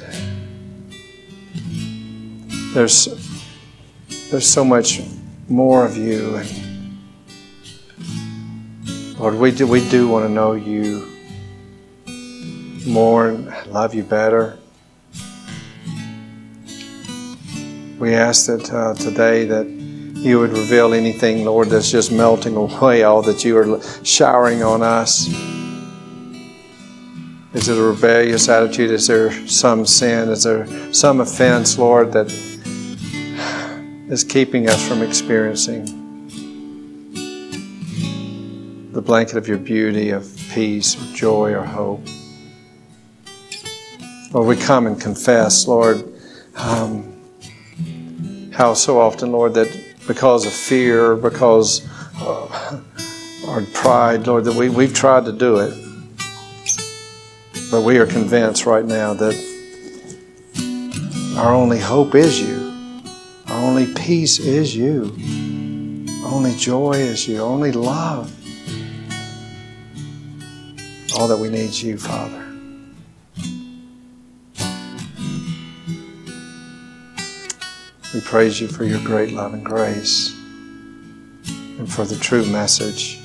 there's 2.74 3.08
there's 4.30 4.48
so 4.48 4.64
much 4.64 5.02
more 5.48 5.84
of 5.84 5.96
you 5.96 6.36
and 6.36 6.48
Lord 9.18 9.34
we 9.34 9.50
do 9.50 9.66
we 9.66 9.80
do 9.90 10.06
want 10.06 10.26
to 10.26 10.32
know 10.32 10.52
you 10.52 11.10
more 12.86 13.30
and 13.30 13.52
love 13.66 13.94
you 13.96 14.04
better. 14.04 14.60
We 17.98 18.14
ask 18.14 18.46
that 18.46 18.72
uh, 18.72 18.94
today 18.94 19.44
that 19.46 19.81
you 20.22 20.38
would 20.38 20.52
reveal 20.52 20.94
anything, 20.94 21.44
Lord, 21.44 21.68
that's 21.68 21.90
just 21.90 22.12
melting 22.12 22.54
away 22.54 23.02
all 23.02 23.22
that 23.22 23.44
you 23.44 23.58
are 23.58 23.82
showering 24.04 24.62
on 24.62 24.80
us. 24.80 25.26
Is 27.52 27.68
it 27.68 27.76
a 27.76 27.82
rebellious 27.82 28.48
attitude? 28.48 28.92
Is 28.92 29.08
there 29.08 29.32
some 29.48 29.84
sin? 29.84 30.28
Is 30.28 30.44
there 30.44 30.68
some 30.92 31.20
offense, 31.20 31.76
Lord, 31.76 32.12
that 32.12 32.30
is 34.08 34.22
keeping 34.22 34.68
us 34.68 34.86
from 34.86 35.02
experiencing 35.02 35.98
the 38.92 39.02
blanket 39.02 39.36
of 39.36 39.48
your 39.48 39.58
beauty, 39.58 40.10
of 40.10 40.24
peace, 40.52 40.94
of 40.94 41.16
joy, 41.16 41.52
or 41.52 41.64
hope? 41.64 42.06
Lord, 44.32 44.46
we 44.46 44.56
come 44.56 44.86
and 44.86 45.00
confess, 45.00 45.66
Lord, 45.66 46.04
um, 46.54 47.12
how 48.52 48.72
so 48.74 49.00
often, 49.00 49.32
Lord, 49.32 49.54
that 49.54 49.81
because 50.06 50.46
of 50.46 50.52
fear, 50.52 51.16
because 51.16 51.86
of 52.20 52.52
our 53.48 53.62
pride, 53.72 54.26
Lord, 54.26 54.44
that 54.44 54.54
we, 54.54 54.68
we've 54.68 54.94
tried 54.94 55.24
to 55.26 55.32
do 55.32 55.58
it. 55.58 55.74
But 57.70 57.82
we 57.82 57.98
are 57.98 58.06
convinced 58.06 58.66
right 58.66 58.84
now 58.84 59.14
that 59.14 59.34
our 61.36 61.54
only 61.54 61.78
hope 61.78 62.14
is 62.14 62.40
you. 62.40 63.02
Our 63.46 63.62
only 63.62 63.92
peace 63.94 64.38
is 64.38 64.76
you. 64.76 65.16
Only 66.24 66.54
joy 66.56 66.92
is 66.92 67.26
you. 67.26 67.38
Only 67.38 67.72
love. 67.72 68.30
All 71.18 71.28
that 71.28 71.38
we 71.38 71.48
need 71.48 71.70
is 71.70 71.82
you, 71.82 71.98
Father. 71.98 72.41
We 78.14 78.20
praise 78.20 78.60
you 78.60 78.68
for 78.68 78.84
your 78.84 79.00
great 79.00 79.32
love 79.32 79.54
and 79.54 79.64
grace 79.64 80.36
and 81.78 81.90
for 81.90 82.04
the 82.04 82.16
true 82.16 82.44
message 82.44 83.18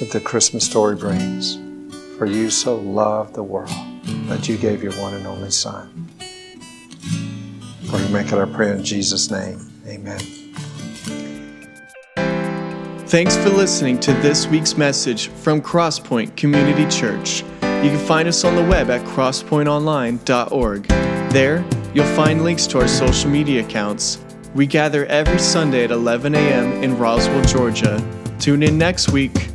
that 0.00 0.10
the 0.10 0.20
Christmas 0.20 0.64
story 0.64 0.96
brings. 0.96 1.56
For 2.18 2.26
you 2.26 2.50
so 2.50 2.74
loved 2.74 3.34
the 3.34 3.44
world 3.44 3.70
that 4.28 4.48
you 4.48 4.56
gave 4.56 4.82
your 4.82 4.92
one 4.94 5.14
and 5.14 5.26
only 5.26 5.50
Son. 5.50 6.10
For 7.86 7.96
we 7.98 8.08
make 8.08 8.28
it 8.28 8.34
our 8.34 8.46
prayer 8.46 8.74
in 8.74 8.82
Jesus' 8.82 9.30
name. 9.30 9.60
Amen. 9.86 10.18
Thanks 13.06 13.36
for 13.36 13.50
listening 13.50 14.00
to 14.00 14.12
this 14.14 14.48
week's 14.48 14.76
message 14.76 15.28
from 15.28 15.62
Crosspoint 15.62 16.34
Community 16.36 16.88
Church. 16.88 17.42
You 17.62 17.90
can 17.90 18.04
find 18.06 18.26
us 18.26 18.42
on 18.44 18.56
the 18.56 18.64
web 18.64 18.90
at 18.90 19.06
crosspointonline.org. 19.06 20.88
There, 21.32 21.64
you'll 21.94 22.14
find 22.14 22.44
links 22.44 22.66
to 22.66 22.80
our 22.80 22.88
social 22.88 23.30
media 23.30 23.64
accounts. 23.64 24.18
We 24.54 24.66
gather 24.66 25.06
every 25.06 25.38
Sunday 25.38 25.84
at 25.84 25.90
11 25.90 26.34
a.m. 26.34 26.82
in 26.82 26.98
Roswell, 26.98 27.42
Georgia. 27.44 28.02
Tune 28.38 28.62
in 28.62 28.76
next 28.76 29.10
week 29.10 29.53